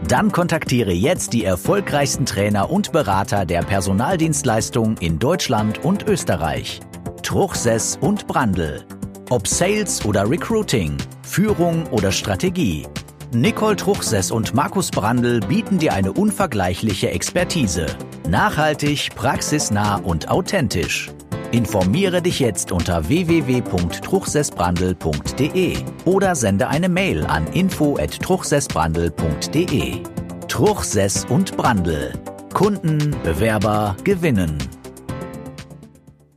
Dann 0.09 0.33
kontaktiere 0.33 0.93
jetzt 0.93 1.35
die 1.35 1.45
erfolgreichsten 1.45 2.25
Trainer 2.25 2.71
und 2.71 2.91
Berater 2.91 3.45
der 3.45 3.61
Personaldienstleistung 3.61 4.97
in 4.97 5.19
Deutschland 5.19 5.85
und 5.85 6.09
Österreich. 6.09 6.81
Truchsess 7.23 7.99
und 8.01 8.27
Brandl. 8.27 8.83
Ob 9.29 9.47
Sales 9.47 10.03
oder 10.07 10.31
Recruiting, 10.31 10.97
Führung 11.23 11.87
oder 11.89 12.11
Strategie. 12.11 12.87
Nicole 13.33 13.77
Truchsess 13.77 14.31
und 14.31 14.55
Markus 14.55 14.91
Brandl 14.91 15.41
bieten 15.41 15.79
dir 15.79 15.93
eine 15.93 16.13
unvergleichliche 16.13 17.11
Expertise. 17.11 17.85
Nachhaltig, 18.27 19.11
praxisnah 19.17 19.97
und 19.97 20.31
authentisch. 20.31 21.11
Informiere 21.57 22.21
dich 22.21 22.39
jetzt 22.39 22.71
unter 22.71 23.09
www.truchsessbrandel.de 23.09 25.77
oder 26.05 26.35
sende 26.35 26.69
eine 26.69 26.91
Mail 26.91 27.25
an 27.25 27.47
info@truchsessbrandel.de. 27.47 30.03
Truchsess 30.49 31.25
und 31.25 31.57
Brandel. 31.57 32.13
Kunden, 32.53 33.17
Bewerber 33.23 33.97
gewinnen. 34.05 34.59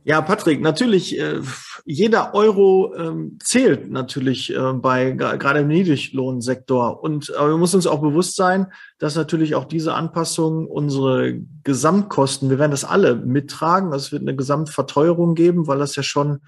Ja, 0.04 0.22
Patrick, 0.22 0.62
natürlich, 0.62 1.18
äh, 1.18 1.42
jeder 1.90 2.34
Euro 2.34 2.94
ähm, 2.96 3.38
zählt 3.42 3.90
natürlich 3.90 4.54
äh, 4.54 4.72
bei 4.74 5.10
gerade 5.10 5.60
im 5.60 5.68
Niedriglohnsektor. 5.68 7.02
Und 7.02 7.34
aber 7.34 7.48
wir 7.50 7.58
müssen 7.58 7.76
uns 7.76 7.86
auch 7.88 8.00
bewusst 8.00 8.36
sein, 8.36 8.68
dass 8.98 9.16
natürlich 9.16 9.56
auch 9.56 9.64
diese 9.64 9.94
Anpassung 9.94 10.68
unsere 10.68 11.40
Gesamtkosten, 11.64 12.48
wir 12.48 12.60
werden 12.60 12.70
das 12.70 12.84
alle 12.84 13.16
mittragen. 13.16 13.92
Also 13.92 14.06
es 14.06 14.12
wird 14.12 14.22
eine 14.22 14.36
Gesamtverteuerung 14.36 15.34
geben, 15.34 15.66
weil 15.66 15.78
das 15.78 15.96
ja 15.96 16.04
schon 16.04 16.40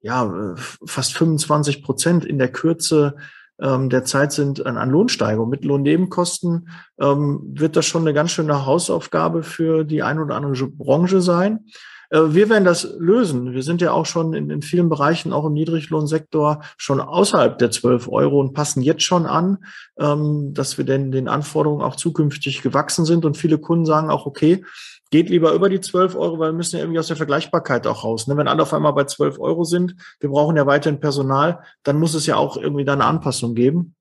ja 0.00 0.54
fast 0.56 1.14
25 1.14 1.82
Prozent 1.82 2.24
in 2.24 2.38
der 2.38 2.50
Kürze 2.50 3.16
ähm, 3.60 3.90
der 3.90 4.04
Zeit 4.04 4.32
sind 4.32 4.64
an, 4.64 4.78
an 4.78 4.90
Lohnsteigerung. 4.90 5.50
Mit 5.50 5.64
Lohnnebenkosten 5.64 6.70
ähm, 6.98 7.40
wird 7.54 7.76
das 7.76 7.84
schon 7.84 8.02
eine 8.02 8.14
ganz 8.14 8.30
schöne 8.30 8.64
Hausaufgabe 8.64 9.42
für 9.42 9.84
die 9.84 10.02
ein 10.02 10.18
oder 10.18 10.36
andere 10.36 10.68
Branche 10.68 11.20
sein. 11.20 11.66
Äh, 12.10 12.20
wir 12.28 12.48
werden 12.48 12.64
das 12.64 12.94
lösen. 12.98 13.52
Wir 13.52 13.62
sind 13.62 13.80
ja 13.80 13.92
auch 13.92 14.06
schon 14.06 14.32
in, 14.32 14.50
in 14.50 14.62
vielen 14.62 14.88
Bereichen, 14.88 15.32
auch 15.32 15.44
im 15.44 15.54
Niedriglohnsektor, 15.54 16.62
schon 16.76 17.00
außerhalb 17.00 17.58
der 17.58 17.70
12 17.70 18.08
Euro 18.08 18.40
und 18.40 18.52
passen 18.54 18.82
jetzt 18.82 19.02
schon 19.02 19.26
an, 19.26 19.58
ähm, 19.98 20.54
dass 20.54 20.78
wir 20.78 20.84
denn 20.84 21.10
den 21.10 21.28
Anforderungen 21.28 21.82
auch 21.82 21.96
zukünftig 21.96 22.62
gewachsen 22.62 23.04
sind. 23.04 23.24
Und 23.24 23.36
viele 23.36 23.58
Kunden 23.58 23.86
sagen 23.86 24.10
auch, 24.10 24.26
okay, 24.26 24.64
geht 25.10 25.30
lieber 25.30 25.52
über 25.52 25.68
die 25.68 25.80
12 25.80 26.16
Euro, 26.16 26.38
weil 26.38 26.50
wir 26.50 26.56
müssen 26.56 26.76
ja 26.76 26.82
irgendwie 26.82 26.98
aus 26.98 27.06
der 27.08 27.16
Vergleichbarkeit 27.16 27.86
auch 27.86 28.04
raus. 28.04 28.26
Ne? 28.26 28.36
Wenn 28.36 28.48
alle 28.48 28.62
auf 28.62 28.74
einmal 28.74 28.92
bei 28.92 29.04
12 29.04 29.38
Euro 29.38 29.64
sind, 29.64 29.94
wir 30.20 30.30
brauchen 30.30 30.56
ja 30.56 30.66
weiterhin 30.66 31.00
Personal, 31.00 31.60
dann 31.82 31.98
muss 31.98 32.14
es 32.14 32.26
ja 32.26 32.36
auch 32.36 32.56
irgendwie 32.56 32.84
da 32.84 32.92
eine 32.92 33.04
Anpassung 33.04 33.54
geben 33.54 33.95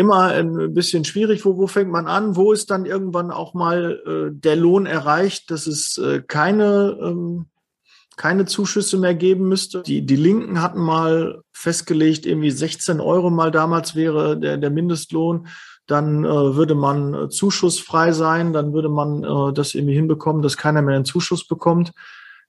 immer 0.00 0.28
ein 0.28 0.72
bisschen 0.72 1.04
schwierig. 1.04 1.44
Wo, 1.44 1.58
wo 1.58 1.66
fängt 1.66 1.90
man 1.90 2.06
an? 2.06 2.34
Wo 2.34 2.52
ist 2.52 2.70
dann 2.70 2.86
irgendwann 2.86 3.30
auch 3.30 3.52
mal 3.52 4.00
äh, 4.06 4.34
der 4.34 4.56
Lohn 4.56 4.86
erreicht, 4.86 5.50
dass 5.50 5.66
es 5.66 5.98
äh, 5.98 6.22
keine, 6.26 6.98
ähm, 7.02 7.46
keine 8.16 8.46
Zuschüsse 8.46 8.96
mehr 8.96 9.14
geben 9.14 9.46
müsste? 9.46 9.82
Die, 9.82 10.06
die 10.06 10.16
Linken 10.16 10.62
hatten 10.62 10.80
mal 10.80 11.42
festgelegt, 11.52 12.24
irgendwie 12.24 12.50
16 12.50 12.98
Euro 12.98 13.28
mal 13.28 13.50
damals 13.50 13.94
wäre 13.94 14.38
der, 14.38 14.56
der 14.56 14.70
Mindestlohn. 14.70 15.48
Dann 15.86 16.24
äh, 16.24 16.28
würde 16.28 16.74
man 16.74 17.12
äh, 17.12 17.28
zuschussfrei 17.28 18.12
sein, 18.12 18.54
dann 18.54 18.72
würde 18.72 18.88
man 18.88 19.22
äh, 19.22 19.52
das 19.52 19.74
irgendwie 19.74 19.96
hinbekommen, 19.96 20.40
dass 20.40 20.56
keiner 20.56 20.80
mehr 20.80 20.96
einen 20.96 21.04
Zuschuss 21.04 21.46
bekommt. 21.46 21.92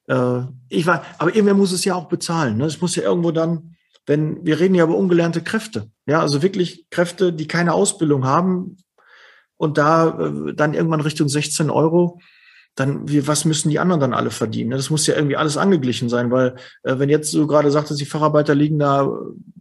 Äh, 0.08 0.44
ich 0.70 0.88
war, 0.88 1.04
aber 1.18 1.36
irgendwer 1.36 1.56
muss 1.56 1.74
es 1.74 1.84
ja 1.84 1.96
auch 1.96 2.08
bezahlen. 2.08 2.58
Ne? 2.58 2.66
Es 2.66 2.80
muss 2.80 2.96
ja 2.96 3.04
irgendwo 3.04 3.32
dann 3.32 3.76
wenn 4.06 4.46
wir 4.46 4.60
reden 4.60 4.76
ja 4.76 4.84
über 4.84 4.98
ungelernte 4.98 5.42
Kräfte, 5.42 5.90
ja, 6.06 6.22
also 6.22 6.42
wirklich 6.42 6.90
Kräfte, 6.90 7.34
die 7.34 7.48
keine 7.48 7.74
Ausbildung 7.74 8.26
haben 8.26 8.78
und 9.58 9.78
da 9.78 10.20
äh, 10.20 10.54
dann 10.54 10.74
irgendwann 10.74 11.02
Richtung 11.02 11.30
16 11.30 11.70
Euro, 11.70 12.20
dann 12.76 13.08
wie, 13.08 13.28
was 13.28 13.46
müssen 13.46 13.70
die 13.70 13.80
anderen 13.80 14.00
dann 14.00 14.14
alle 14.14 14.32
verdienen? 14.32 14.72
Das 14.72 14.90
muss 14.90 15.06
ja 15.06 15.16
irgendwie 15.16 15.36
alles 15.36 15.58
angeglichen 15.58 16.10
sein, 16.10 16.32
weil 16.32 16.56
äh, 16.84 16.98
wenn 17.00 17.10
jetzt 17.10 17.32
so 17.32 17.46
gerade 17.48 17.70
sagt, 17.70 17.90
dass 17.90 17.98
die 17.98 18.06
Facharbeiter 18.06 18.56
liegen 18.56 18.80
da 18.80 19.12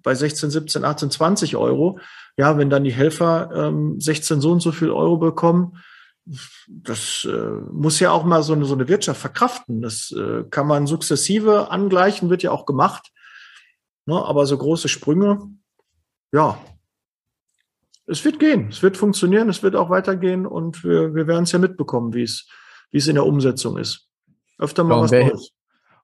bei 0.02 0.14
16, 0.14 0.50
17, 0.50 0.84
18, 0.84 1.10
20 1.10 1.56
Euro, 1.56 1.98
ja, 2.36 2.56
wenn 2.56 2.70
dann 2.70 2.84
die 2.84 2.92
Helfer 2.92 3.50
ähm, 3.54 4.00
16 4.00 4.40
so 4.40 4.52
und 4.52 4.60
so 4.60 4.72
viel 4.72 4.90
Euro 4.90 5.16
bekommen, 5.16 5.76
das 6.68 7.26
äh, 7.28 7.60
muss 7.72 7.98
ja 7.98 8.12
auch 8.12 8.24
mal 8.24 8.42
so 8.42 8.52
eine, 8.52 8.64
so 8.64 8.74
eine 8.74 8.88
Wirtschaft 8.88 9.20
verkraften. 9.20 9.82
Das 9.82 10.12
äh, 10.12 10.44
kann 10.50 10.66
man 10.66 10.86
sukzessive 10.86 11.70
angleichen, 11.70 12.30
wird 12.30 12.42
ja 12.42 12.52
auch 12.52 12.66
gemacht. 12.66 13.10
Ne? 14.10 14.24
Aber 14.24 14.44
so 14.46 14.58
große 14.58 14.88
Sprünge, 14.88 15.38
ja, 16.32 16.58
es 18.06 18.24
wird 18.24 18.40
gehen, 18.40 18.68
es 18.70 18.82
wird 18.82 18.96
funktionieren, 18.96 19.48
es 19.48 19.62
wird 19.62 19.76
auch 19.76 19.88
weitergehen 19.88 20.44
und 20.44 20.82
wir, 20.82 21.14
wir 21.14 21.28
werden 21.28 21.44
es 21.44 21.52
ja 21.52 21.60
mitbekommen, 21.60 22.12
wie 22.12 22.24
es, 22.24 22.48
wie 22.90 22.98
es 22.98 23.06
in 23.06 23.14
der 23.14 23.24
Umsetzung 23.24 23.78
ist. 23.78 24.08
Öfter 24.58 24.82
mal 24.82 24.96
ja, 24.96 25.02
was 25.02 25.10
Neues. 25.12 25.52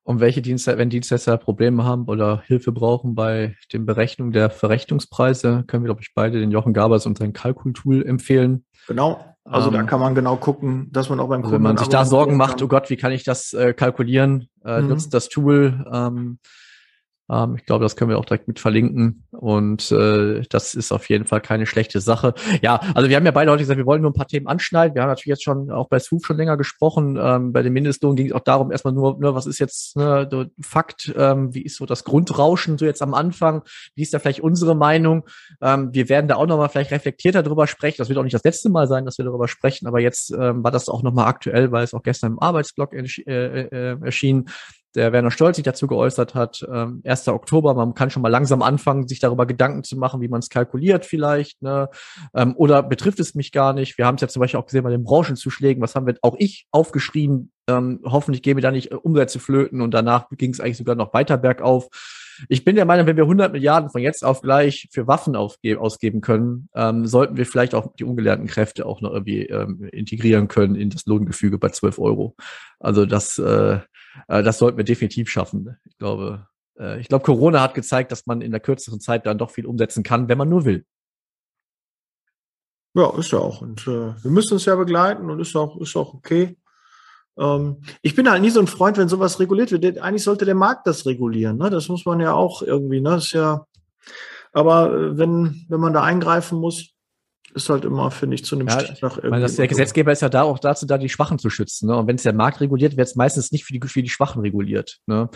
Und 0.04 0.20
welche 0.20 0.40
Dienstleister, 0.40 0.78
wenn 0.78 0.88
Dienstleister 0.88 1.36
Probleme 1.36 1.82
haben 1.82 2.04
oder 2.04 2.42
Hilfe 2.46 2.70
brauchen 2.70 3.16
bei 3.16 3.56
den 3.72 3.86
Berechnungen 3.86 4.32
der 4.32 4.50
Verrechnungspreise, 4.50 5.64
können 5.66 5.82
wir, 5.82 5.88
glaube 5.88 6.02
ich, 6.02 6.14
beide 6.14 6.38
den 6.38 6.52
Jochen 6.52 6.72
Gabers 6.72 7.06
und 7.06 7.18
sein 7.18 7.32
Kalkultool 7.32 8.06
empfehlen. 8.06 8.64
Genau. 8.86 9.34
Also 9.42 9.68
ähm, 9.68 9.74
da 9.74 9.82
kann 9.82 9.98
man 9.98 10.14
genau 10.14 10.36
gucken, 10.36 10.92
dass 10.92 11.08
man 11.08 11.18
auch 11.18 11.28
beim 11.28 11.40
also 11.40 11.50
Kunden. 11.50 11.54
Wenn 11.54 11.74
man 11.74 11.76
sich 11.76 11.88
da 11.88 12.04
Sorgen 12.04 12.36
macht, 12.36 12.62
oh 12.62 12.68
Gott, 12.68 12.88
wie 12.88 12.96
kann 12.96 13.10
ich 13.10 13.24
das 13.24 13.52
äh, 13.52 13.74
kalkulieren, 13.74 14.48
äh, 14.64 14.80
mhm. 14.80 14.90
nutzt 14.90 15.12
das 15.12 15.28
Tool. 15.28 15.84
Ähm, 15.92 16.38
ich 17.28 17.66
glaube, 17.66 17.82
das 17.82 17.96
können 17.96 18.10
wir 18.10 18.18
auch 18.18 18.24
direkt 18.24 18.46
mit 18.46 18.60
verlinken. 18.60 19.24
Und 19.32 19.90
äh, 19.90 20.42
das 20.48 20.74
ist 20.74 20.92
auf 20.92 21.08
jeden 21.08 21.26
Fall 21.26 21.40
keine 21.40 21.66
schlechte 21.66 22.00
Sache. 22.00 22.34
Ja, 22.62 22.80
also 22.94 23.08
wir 23.08 23.16
haben 23.16 23.24
ja 23.24 23.32
beide 23.32 23.50
heute 23.50 23.62
gesagt, 23.62 23.78
wir 23.78 23.86
wollen 23.86 24.00
nur 24.00 24.12
ein 24.12 24.14
paar 24.14 24.28
Themen 24.28 24.46
anschneiden. 24.46 24.94
Wir 24.94 25.02
haben 25.02 25.08
natürlich 25.08 25.26
jetzt 25.26 25.42
schon 25.42 25.70
auch 25.72 25.88
bei 25.88 25.98
Swoop 25.98 26.24
schon 26.24 26.36
länger 26.36 26.56
gesprochen. 26.56 27.18
Ähm, 27.20 27.52
bei 27.52 27.62
dem 27.62 27.72
Mindestlohn 27.72 28.14
ging 28.14 28.26
es 28.26 28.32
auch 28.32 28.44
darum, 28.44 28.70
erstmal 28.70 28.94
nur, 28.94 29.18
nur 29.18 29.34
was 29.34 29.46
ist 29.46 29.58
jetzt 29.58 29.96
ne, 29.96 30.28
Fakt, 30.60 31.12
ähm, 31.16 31.52
wie 31.52 31.62
ist 31.62 31.76
so 31.76 31.86
das 31.86 32.04
Grundrauschen 32.04 32.78
so 32.78 32.84
jetzt 32.84 33.02
am 33.02 33.12
Anfang? 33.12 33.62
Wie 33.96 34.02
ist 34.02 34.14
da 34.14 34.20
vielleicht 34.20 34.40
unsere 34.40 34.76
Meinung? 34.76 35.26
Ähm, 35.60 35.92
wir 35.92 36.08
werden 36.08 36.28
da 36.28 36.36
auch 36.36 36.46
nochmal 36.46 36.68
vielleicht 36.68 36.92
reflektierter 36.92 37.42
drüber 37.42 37.66
sprechen. 37.66 37.96
Das 37.98 38.08
wird 38.08 38.18
auch 38.18 38.24
nicht 38.24 38.34
das 38.34 38.44
letzte 38.44 38.68
Mal 38.68 38.86
sein, 38.86 39.04
dass 39.04 39.18
wir 39.18 39.24
darüber 39.24 39.48
sprechen, 39.48 39.88
aber 39.88 39.98
jetzt 40.00 40.30
ähm, 40.30 40.62
war 40.62 40.70
das 40.70 40.88
auch 40.88 41.02
nochmal 41.02 41.26
aktuell, 41.26 41.72
weil 41.72 41.82
es 41.82 41.92
auch 41.92 42.04
gestern 42.04 42.32
im 42.32 42.38
Arbeitsblog 42.38 42.94
äh, 42.94 43.02
äh, 43.26 43.96
erschien 44.00 44.48
der 44.96 45.12
Werner 45.12 45.30
Stolz 45.30 45.56
sich 45.56 45.64
dazu 45.64 45.86
geäußert 45.86 46.34
hat, 46.34 46.66
ähm, 46.72 47.02
1. 47.04 47.28
Oktober, 47.28 47.74
man 47.74 47.94
kann 47.94 48.10
schon 48.10 48.22
mal 48.22 48.28
langsam 48.28 48.62
anfangen, 48.62 49.06
sich 49.06 49.20
darüber 49.20 49.46
Gedanken 49.46 49.84
zu 49.84 49.96
machen, 49.96 50.20
wie 50.20 50.28
man 50.28 50.40
es 50.40 50.48
kalkuliert 50.48 51.04
vielleicht, 51.04 51.62
ne? 51.62 51.88
Ähm, 52.34 52.54
oder 52.56 52.82
betrifft 52.82 53.20
es 53.20 53.34
mich 53.34 53.52
gar 53.52 53.72
nicht. 53.72 53.98
Wir 53.98 54.06
haben 54.06 54.16
es 54.16 54.22
ja 54.22 54.28
zum 54.28 54.40
Beispiel 54.40 54.58
auch 54.58 54.66
gesehen 54.66 54.82
bei 54.82 54.90
den 54.90 55.04
Branchenzuschlägen, 55.04 55.82
was 55.82 55.94
haben 55.94 56.06
wir 56.06 56.16
auch 56.22 56.34
ich 56.38 56.66
aufgeschrieben, 56.70 57.52
ähm, 57.68 58.00
hoffentlich 58.04 58.42
gehen 58.42 58.56
wir 58.56 58.62
da 58.62 58.70
nicht 58.70 58.90
äh, 58.90 58.96
Umsätze 58.96 59.38
flöten 59.38 59.80
und 59.80 59.92
danach 59.92 60.28
ging 60.30 60.50
es 60.50 60.60
eigentlich 60.60 60.78
sogar 60.78 60.94
noch 60.94 61.12
weiter 61.12 61.36
bergauf. 61.36 61.88
Ich 62.48 62.64
bin 62.64 62.76
der 62.76 62.84
Meinung, 62.84 63.06
wenn 63.06 63.16
wir 63.16 63.24
100 63.24 63.52
Milliarden 63.52 63.90
von 63.90 64.00
jetzt 64.00 64.24
auf 64.24 64.42
gleich 64.42 64.88
für 64.92 65.06
Waffen 65.06 65.36
ausgeben 65.36 66.20
können, 66.20 66.68
ähm, 66.74 67.06
sollten 67.06 67.36
wir 67.36 67.46
vielleicht 67.46 67.74
auch 67.74 67.94
die 67.96 68.04
ungelernten 68.04 68.46
Kräfte 68.46 68.86
auch 68.86 69.00
noch 69.00 69.12
irgendwie 69.12 69.46
ähm, 69.46 69.88
integrieren 69.92 70.48
können 70.48 70.74
in 70.74 70.90
das 70.90 71.06
Lohngefüge 71.06 71.58
bei 71.58 71.68
12 71.68 71.98
Euro. 71.98 72.36
Also 72.80 73.06
das, 73.06 73.38
äh, 73.38 73.78
äh, 74.28 74.42
das 74.42 74.58
sollten 74.58 74.76
wir 74.76 74.84
definitiv 74.84 75.28
schaffen. 75.28 75.76
Ich 75.84 75.98
glaube, 75.98 76.46
äh, 76.78 77.00
ich 77.00 77.08
glaube, 77.08 77.24
Corona 77.24 77.60
hat 77.60 77.74
gezeigt, 77.74 78.12
dass 78.12 78.26
man 78.26 78.40
in 78.40 78.50
der 78.50 78.60
kürzeren 78.60 79.00
Zeit 79.00 79.26
dann 79.26 79.38
doch 79.38 79.50
viel 79.50 79.66
umsetzen 79.66 80.02
kann, 80.02 80.28
wenn 80.28 80.38
man 80.38 80.48
nur 80.48 80.64
will. 80.64 80.84
Ja, 82.94 83.14
ist 83.18 83.30
ja 83.32 83.38
auch. 83.38 83.60
Und 83.60 83.86
äh, 83.86 84.14
wir 84.22 84.30
müssen 84.30 84.54
uns 84.54 84.64
ja 84.64 84.74
begleiten 84.74 85.28
und 85.28 85.38
ist 85.40 85.54
auch, 85.54 85.78
ist 85.80 85.96
auch 85.96 86.14
okay. 86.14 86.56
Ähm, 87.38 87.82
ich 88.02 88.14
bin 88.14 88.30
halt 88.30 88.42
nie 88.42 88.50
so 88.50 88.60
ein 88.60 88.66
Freund, 88.66 88.96
wenn 88.98 89.08
sowas 89.08 89.40
reguliert 89.40 89.70
wird. 89.72 89.98
Eigentlich 89.98 90.24
sollte 90.24 90.44
der 90.44 90.54
Markt 90.54 90.86
das 90.86 91.06
regulieren. 91.06 91.58
Ne? 91.58 91.70
Das 91.70 91.88
muss 91.88 92.04
man 92.04 92.20
ja 92.20 92.32
auch 92.32 92.62
irgendwie. 92.62 93.00
Ne? 93.00 93.10
Das 93.10 93.26
ist 93.26 93.32
ja. 93.32 93.66
Aber 94.52 94.92
äh, 94.92 95.18
wenn 95.18 95.66
wenn 95.68 95.80
man 95.80 95.92
da 95.92 96.02
eingreifen 96.02 96.58
muss, 96.58 96.95
ist 97.56 97.70
halt 97.70 97.84
immer, 97.84 98.10
finde 98.10 98.34
ich, 98.34 98.44
zu 98.44 98.54
einem 98.54 98.68
ja, 98.68 98.78
Stich 98.78 99.00
nach 99.00 99.16
irgendwie. 99.16 99.56
der 99.56 99.66
Gesetzgeber 99.66 100.12
ist 100.12 100.22
ja 100.22 100.28
da 100.28 100.42
auch 100.42 100.58
dazu 100.58 100.86
da, 100.86 100.98
die 100.98 101.08
Schwachen 101.08 101.38
zu 101.38 101.48
schützen. 101.48 101.88
Ne? 101.88 101.96
Und 101.96 102.06
wenn 102.06 102.16
es 102.16 102.22
der 102.22 102.34
Markt 102.34 102.60
reguliert, 102.60 102.96
wird 102.96 103.08
es 103.08 103.16
meistens 103.16 103.50
nicht 103.50 103.64
für 103.64 103.72
die, 103.72 103.80
für 103.88 104.02
die 104.02 104.10
Schwachen 104.10 104.42
reguliert. 104.42 104.98
Ne? 105.06 105.28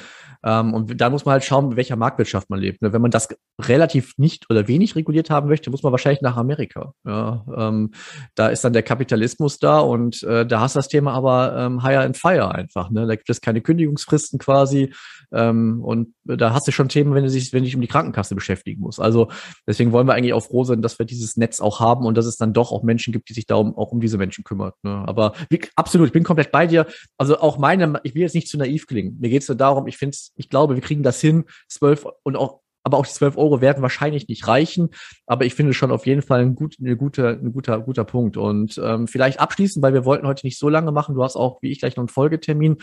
Ähm, 0.44 0.74
und 0.74 1.00
da 1.00 1.10
muss 1.10 1.24
man 1.24 1.32
halt 1.32 1.44
schauen, 1.44 1.72
in 1.72 1.76
welcher 1.76 1.96
Marktwirtschaft 1.96 2.50
man 2.50 2.60
lebt. 2.60 2.82
Ne? 2.82 2.92
Wenn 2.92 3.00
man 3.00 3.10
das 3.10 3.28
relativ 3.60 4.12
nicht 4.18 4.50
oder 4.50 4.68
wenig 4.68 4.94
reguliert 4.94 5.30
haben 5.30 5.48
möchte, 5.48 5.70
muss 5.70 5.82
man 5.82 5.92
wahrscheinlich 5.92 6.20
nach 6.20 6.36
Amerika. 6.36 6.92
Ja? 7.06 7.44
Ähm, 7.56 7.92
da 8.34 8.48
ist 8.48 8.62
dann 8.62 8.74
der 8.74 8.82
Kapitalismus 8.82 9.58
da 9.58 9.80
und 9.80 10.22
äh, 10.22 10.46
da 10.46 10.60
hast 10.60 10.76
du 10.76 10.78
das 10.78 10.88
Thema 10.88 11.14
aber 11.14 11.56
ähm, 11.56 11.82
higher 11.82 12.02
and 12.02 12.18
fire 12.18 12.54
einfach. 12.54 12.90
Ne? 12.90 13.06
Da 13.06 13.16
gibt 13.16 13.30
es 13.30 13.40
keine 13.40 13.62
Kündigungsfristen 13.62 14.38
quasi. 14.38 14.92
Ähm, 15.32 15.82
und 15.82 16.14
da 16.36 16.52
hast 16.52 16.66
du 16.66 16.72
schon 16.72 16.88
Themen, 16.88 17.14
wenn 17.14 17.24
du 17.24 17.30
dich, 17.30 17.52
wenn 17.52 17.60
du 17.60 17.64
dich 17.66 17.74
um 17.74 17.80
die 17.80 17.88
Krankenkasse 17.88 18.34
beschäftigen 18.34 18.80
musst. 18.80 19.00
Also 19.00 19.30
deswegen 19.66 19.92
wollen 19.92 20.06
wir 20.06 20.14
eigentlich 20.14 20.32
auch 20.32 20.44
froh 20.44 20.64
sein, 20.64 20.82
dass 20.82 20.98
wir 20.98 21.06
dieses 21.06 21.36
Netz 21.36 21.60
auch 21.60 21.80
haben 21.80 22.06
und 22.06 22.16
dass 22.16 22.26
es 22.26 22.36
dann 22.36 22.52
doch 22.52 22.72
auch 22.72 22.82
Menschen 22.82 23.12
gibt, 23.12 23.28
die 23.28 23.34
sich 23.34 23.46
darum 23.46 23.76
auch 23.76 23.92
um 23.92 24.00
diese 24.00 24.18
Menschen 24.18 24.44
kümmert. 24.44 24.74
Ne? 24.82 24.90
Aber 25.06 25.34
wie, 25.48 25.60
absolut, 25.76 26.08
ich 26.08 26.12
bin 26.12 26.24
komplett 26.24 26.52
bei 26.52 26.66
dir. 26.66 26.86
Also 27.18 27.38
auch 27.38 27.58
meine, 27.58 28.00
ich 28.04 28.14
will 28.14 28.22
jetzt 28.22 28.34
nicht 28.34 28.48
zu 28.48 28.58
naiv 28.58 28.86
klingen. 28.86 29.18
Mir 29.20 29.30
geht 29.30 29.42
es 29.42 29.48
nur 29.48 29.56
darum, 29.56 29.86
ich 29.86 29.96
finde, 29.96 30.16
ich 30.36 30.48
glaube, 30.48 30.74
wir 30.74 30.82
kriegen 30.82 31.02
das 31.02 31.20
hin, 31.20 31.44
zwölf 31.68 32.06
und 32.22 32.36
auch 32.36 32.60
aber 32.82 32.98
auch 32.98 33.06
die 33.06 33.12
12 33.12 33.36
Euro 33.36 33.60
werden 33.60 33.82
wahrscheinlich 33.82 34.28
nicht 34.28 34.46
reichen. 34.48 34.90
Aber 35.26 35.44
ich 35.44 35.54
finde 35.54 35.74
schon 35.74 35.90
auf 35.90 36.06
jeden 36.06 36.22
Fall 36.22 36.40
ein, 36.40 36.54
gut, 36.54 36.76
eine 36.80 36.96
gute, 36.96 37.28
ein 37.28 37.52
guter, 37.52 37.80
guter 37.80 38.04
Punkt. 38.04 38.36
Und 38.36 38.80
ähm, 38.82 39.06
vielleicht 39.06 39.40
abschließend, 39.40 39.82
weil 39.82 39.92
wir 39.92 40.04
wollten 40.04 40.26
heute 40.26 40.46
nicht 40.46 40.58
so 40.58 40.68
lange 40.68 40.92
machen. 40.92 41.14
Du 41.14 41.22
hast 41.22 41.36
auch, 41.36 41.60
wie 41.62 41.70
ich, 41.70 41.80
gleich 41.80 41.96
noch 41.96 42.02
einen 42.02 42.08
Folgetermin 42.08 42.78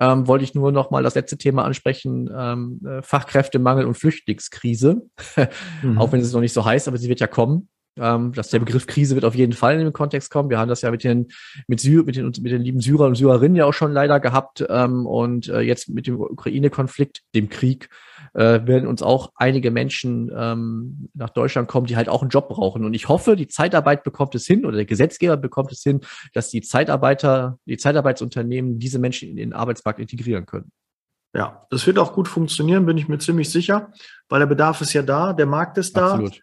ähm, 0.00 0.26
wollte 0.26 0.44
ich 0.44 0.54
nur 0.54 0.72
noch 0.72 0.90
mal 0.90 1.02
das 1.02 1.14
letzte 1.14 1.36
Thema 1.36 1.64
ansprechen, 1.64 2.30
ähm, 2.34 2.80
äh, 2.84 3.02
Fachkräftemangel 3.02 3.84
und 3.84 3.94
Flüchtlingskrise. 3.94 5.02
mhm. 5.82 5.98
Auch 5.98 6.10
wenn 6.10 6.20
es 6.20 6.32
noch 6.32 6.40
nicht 6.40 6.54
so 6.54 6.64
heißt, 6.64 6.88
aber 6.88 6.96
sie 6.96 7.08
wird 7.08 7.20
ja 7.20 7.26
kommen. 7.26 7.68
Ähm, 8.00 8.32
dass 8.32 8.48
der 8.48 8.60
Begriff 8.60 8.86
Krise 8.86 9.14
wird 9.14 9.26
auf 9.26 9.34
jeden 9.34 9.52
Fall 9.52 9.74
in 9.74 9.84
den 9.84 9.92
Kontext 9.92 10.30
kommen. 10.30 10.48
Wir 10.48 10.58
haben 10.58 10.68
das 10.68 10.80
ja 10.80 10.90
mit 10.90 11.04
den, 11.04 11.28
mit, 11.66 11.80
Syr 11.80 12.04
mit 12.04 12.16
den, 12.16 12.26
mit 12.26 12.50
den 12.50 12.62
lieben 12.62 12.80
Syrern 12.80 13.08
und 13.08 13.14
Syrerinnen 13.16 13.56
ja 13.56 13.66
auch 13.66 13.74
schon 13.74 13.92
leider 13.92 14.20
gehabt. 14.20 14.64
Ähm, 14.68 15.06
und 15.06 15.48
äh, 15.48 15.60
jetzt 15.60 15.90
mit 15.90 16.06
dem 16.06 16.18
Ukraine-Konflikt, 16.18 17.22
dem 17.34 17.50
Krieg, 17.50 17.90
äh, 18.34 18.60
werden 18.64 18.88
uns 18.88 19.02
auch 19.02 19.32
einige 19.34 19.70
Menschen 19.70 20.30
ähm, 20.34 21.10
nach 21.14 21.30
Deutschland 21.30 21.68
kommen, 21.68 21.86
die 21.86 21.96
halt 21.96 22.08
auch 22.08 22.22
einen 22.22 22.30
Job 22.30 22.48
brauchen. 22.48 22.84
Und 22.84 22.94
ich 22.94 23.08
hoffe, 23.08 23.36
die 23.36 23.48
Zeitarbeit 23.48 24.02
bekommt 24.02 24.34
es 24.34 24.46
hin 24.46 24.64
oder 24.64 24.76
der 24.76 24.86
Gesetzgeber 24.86 25.36
bekommt 25.36 25.72
es 25.72 25.82
hin, 25.82 26.00
dass 26.32 26.48
die 26.48 26.62
Zeitarbeiter, 26.62 27.58
die 27.66 27.76
Zeitarbeitsunternehmen 27.76 28.78
diese 28.78 28.98
Menschen 28.98 29.28
in 29.28 29.36
den 29.36 29.52
Arbeitsmarkt 29.52 30.00
integrieren 30.00 30.46
können. 30.46 30.70
Ja, 31.34 31.66
das 31.70 31.86
wird 31.86 31.98
auch 31.98 32.12
gut 32.12 32.26
funktionieren, 32.26 32.86
bin 32.86 32.98
ich 32.98 33.08
mir 33.08 33.18
ziemlich 33.18 33.50
sicher, 33.50 33.92
weil 34.28 34.40
der 34.40 34.46
Bedarf 34.46 34.80
ist 34.80 34.92
ja 34.94 35.02
da, 35.02 35.32
der 35.32 35.46
Markt 35.46 35.78
ist 35.78 35.96
da. 35.96 36.12
Absolut. 36.12 36.40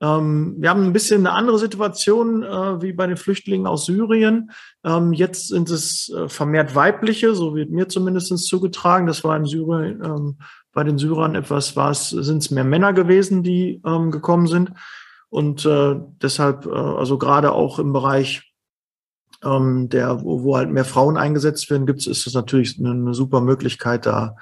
Ähm, 0.00 0.56
wir 0.58 0.70
haben 0.70 0.84
ein 0.84 0.92
bisschen 0.92 1.26
eine 1.26 1.36
andere 1.36 1.58
Situation 1.58 2.42
äh, 2.42 2.82
wie 2.82 2.92
bei 2.92 3.06
den 3.06 3.16
Flüchtlingen 3.16 3.66
aus 3.66 3.86
Syrien. 3.86 4.50
Ähm, 4.84 5.12
jetzt 5.12 5.48
sind 5.48 5.70
es 5.70 6.10
äh, 6.10 6.28
vermehrt 6.28 6.74
weibliche, 6.74 7.34
so 7.34 7.54
wird 7.54 7.70
mir 7.70 7.88
zumindest 7.88 8.36
zugetragen. 8.46 9.06
Das 9.06 9.24
war 9.24 9.36
in 9.36 9.46
Syrien 9.46 10.02
ähm, 10.04 10.38
bei 10.72 10.84
den 10.84 10.98
Syrern 10.98 11.34
etwas, 11.34 11.76
war 11.76 11.90
es, 11.90 12.10
sind 12.10 12.42
es 12.42 12.50
mehr 12.50 12.64
Männer 12.64 12.92
gewesen, 12.92 13.42
die 13.42 13.80
ähm, 13.86 14.10
gekommen 14.10 14.46
sind. 14.46 14.72
Und 15.30 15.64
äh, 15.64 15.96
deshalb, 16.22 16.66
äh, 16.66 16.70
also 16.70 17.16
gerade 17.16 17.52
auch 17.52 17.78
im 17.78 17.92
Bereich 17.94 18.52
ähm, 19.44 19.88
der, 19.88 20.22
wo, 20.22 20.42
wo 20.42 20.56
halt 20.56 20.70
mehr 20.70 20.84
Frauen 20.84 21.16
eingesetzt 21.16 21.70
werden, 21.70 21.86
gibt 21.86 22.00
es, 22.00 22.06
ist 22.06 22.26
es 22.26 22.34
natürlich 22.34 22.78
eine, 22.78 22.90
eine 22.90 23.14
super 23.14 23.40
Möglichkeit, 23.40 24.04
da 24.04 24.36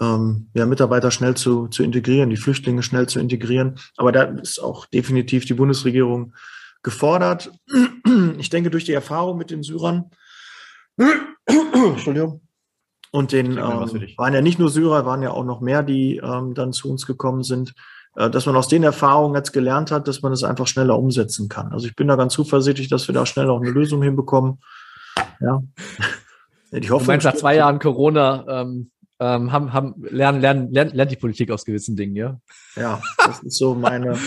ähm, 0.00 0.48
ja, 0.54 0.66
Mitarbeiter 0.66 1.10
schnell 1.10 1.34
zu, 1.34 1.68
zu 1.68 1.82
integrieren, 1.82 2.30
die 2.30 2.36
Flüchtlinge 2.36 2.82
schnell 2.82 3.08
zu 3.08 3.18
integrieren. 3.18 3.78
Aber 3.96 4.12
da 4.12 4.22
ist 4.22 4.58
auch 4.58 4.86
definitiv 4.86 5.44
die 5.44 5.54
Bundesregierung 5.54 6.34
gefordert. 6.82 7.50
Ich 8.38 8.50
denke, 8.50 8.70
durch 8.70 8.84
die 8.84 8.92
Erfahrung 8.92 9.38
mit 9.38 9.50
den 9.50 9.62
Syrern, 9.62 10.10
Entschuldigung, 11.46 12.40
und 13.10 13.32
den 13.32 13.52
ähm, 13.52 13.58
waren 13.58 14.34
ja 14.34 14.42
nicht 14.42 14.58
nur 14.58 14.68
Syrer, 14.68 15.06
waren 15.06 15.22
ja 15.22 15.30
auch 15.30 15.44
noch 15.44 15.60
mehr, 15.60 15.82
die 15.82 16.16
ähm, 16.16 16.54
dann 16.54 16.72
zu 16.72 16.90
uns 16.90 17.06
gekommen 17.06 17.42
sind, 17.44 17.72
äh, 18.16 18.28
dass 18.28 18.46
man 18.46 18.56
aus 18.56 18.68
den 18.68 18.82
Erfahrungen 18.82 19.34
jetzt 19.34 19.52
gelernt 19.52 19.90
hat, 19.90 20.06
dass 20.08 20.22
man 20.22 20.32
es 20.32 20.44
einfach 20.44 20.66
schneller 20.66 20.98
umsetzen 20.98 21.48
kann. 21.48 21.72
Also 21.72 21.86
ich 21.86 21.96
bin 21.96 22.08
da 22.08 22.16
ganz 22.16 22.34
zuversichtlich, 22.34 22.88
dass 22.88 23.08
wir 23.08 23.14
da 23.14 23.24
schnell 23.24 23.48
auch 23.48 23.60
eine 23.60 23.70
Lösung 23.70 24.02
hinbekommen. 24.02 24.60
Ja. 25.40 25.62
Ich 26.72 26.90
hoffe, 26.90 27.04
du 27.04 27.12
meinst, 27.12 27.24
nach 27.24 27.36
zwei 27.36 27.54
Jahren 27.54 27.78
Corona 27.78 28.44
ähm, 28.48 28.90
ähm, 29.18 29.52
haben, 29.52 29.72
haben, 29.72 29.94
lernen, 30.04 30.40
lernen, 30.40 30.72
lernen, 30.72 30.94
lernt 30.94 31.10
die 31.10 31.16
Politik 31.16 31.50
aus 31.50 31.64
gewissen 31.64 31.96
Dingen, 31.96 32.16
ja. 32.16 32.40
Ja, 32.76 33.00
das 33.18 33.42
ist 33.42 33.56
so 33.56 33.74
meine, 33.74 34.18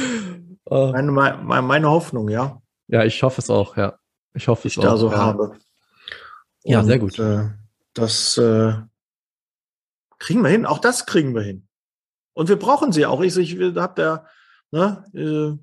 äh. 0.65 0.91
meine, 0.91 1.11
meine, 1.11 1.61
meine 1.61 1.89
Hoffnung, 1.89 2.29
ja. 2.29 2.61
Ja, 2.87 3.03
ich 3.03 3.21
hoffe 3.21 3.41
es 3.41 3.49
auch, 3.49 3.77
ja. 3.77 3.99
Ich 4.33 4.47
hoffe 4.47 4.67
es 4.67 4.73
ich 4.73 4.79
auch. 4.79 4.83
da 4.83 4.97
so 4.97 5.11
ja. 5.11 5.17
habe. 5.17 5.43
Und, 5.43 5.61
ja, 6.63 6.83
sehr 6.83 6.99
gut. 6.99 7.19
Äh, 7.19 7.49
das 7.93 8.37
äh, 8.37 8.73
kriegen 10.17 10.41
wir 10.41 10.49
hin. 10.49 10.65
Auch 10.65 10.79
das 10.79 11.05
kriegen 11.05 11.33
wir 11.33 11.41
hin. 11.41 11.67
Und 12.33 12.49
wir 12.49 12.57
brauchen 12.57 12.91
sie 12.91 13.05
auch. 13.05 13.21
Ich, 13.21 13.37
ich 13.37 13.59
habe 13.75 13.93
da, 13.95 14.25
ne, 14.71 15.05
äh, 15.13 15.57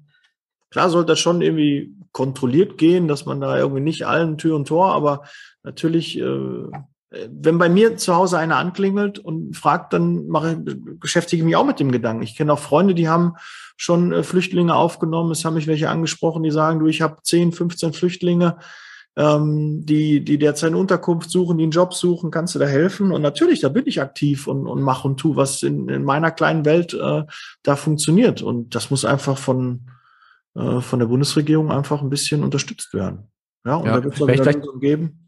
klar 0.70 0.90
sollte 0.90 1.12
das 1.12 1.20
schon 1.20 1.42
irgendwie 1.42 1.96
kontrolliert 2.12 2.78
gehen, 2.78 3.08
dass 3.08 3.26
man 3.26 3.40
da 3.40 3.58
irgendwie 3.58 3.82
nicht 3.82 4.06
allen 4.06 4.38
Tür 4.38 4.56
und 4.56 4.68
Tor, 4.68 4.94
aber 4.94 5.24
natürlich 5.62 6.18
äh, 6.18 6.70
wenn 7.10 7.58
bei 7.58 7.68
mir 7.68 7.96
zu 7.96 8.14
Hause 8.14 8.38
einer 8.38 8.56
anklingelt 8.56 9.18
und 9.18 9.56
fragt, 9.56 9.92
dann 9.92 10.26
mache, 10.26 10.56
beschäftige 10.56 11.40
ich 11.40 11.44
mich 11.46 11.56
auch 11.56 11.66
mit 11.66 11.78
dem 11.78 11.92
Gedanken. 11.92 12.22
Ich 12.22 12.36
kenne 12.36 12.52
auch 12.52 12.58
Freunde, 12.58 12.94
die 12.94 13.08
haben 13.08 13.34
schon 13.76 14.12
äh, 14.12 14.22
Flüchtlinge 14.22 14.74
aufgenommen. 14.74 15.30
Es 15.30 15.44
haben 15.44 15.54
mich 15.54 15.66
welche 15.66 15.88
angesprochen, 15.88 16.42
die 16.42 16.50
sagen, 16.50 16.80
du, 16.80 16.86
ich 16.86 17.02
habe 17.02 17.16
10, 17.22 17.52
15 17.52 17.92
Flüchtlinge, 17.92 18.58
ähm, 19.16 19.86
die, 19.86 20.24
die 20.24 20.38
derzeit 20.38 20.68
eine 20.68 20.78
Unterkunft 20.78 21.30
suchen, 21.30 21.58
die 21.58 21.64
einen 21.64 21.70
Job 21.70 21.94
suchen, 21.94 22.30
kannst 22.30 22.54
du 22.54 22.58
da 22.58 22.66
helfen? 22.66 23.12
Und 23.12 23.22
natürlich, 23.22 23.60
da 23.60 23.68
bin 23.68 23.86
ich 23.86 24.00
aktiv 24.00 24.48
und, 24.48 24.66
und 24.66 24.82
mache 24.82 25.06
und 25.06 25.18
tu, 25.18 25.36
was 25.36 25.62
in, 25.62 25.88
in 25.88 26.02
meiner 26.02 26.32
kleinen 26.32 26.64
Welt 26.64 26.92
äh, 26.92 27.22
da 27.62 27.76
funktioniert. 27.76 28.42
Und 28.42 28.74
das 28.74 28.90
muss 28.90 29.04
einfach 29.04 29.38
von, 29.38 29.90
äh, 30.54 30.80
von 30.80 30.98
der 30.98 31.06
Bundesregierung 31.06 31.70
einfach 31.70 32.02
ein 32.02 32.10
bisschen 32.10 32.42
unterstützt 32.42 32.92
werden. 32.94 33.28
Ja, 33.64 33.76
und 33.76 33.86
ja, 33.86 33.96
da 33.96 34.04
wird 34.04 34.14
es 34.14 34.22
auch 34.22 34.28
wieder 34.28 34.52
Lösungen 34.52 34.80
geben. 34.80 35.25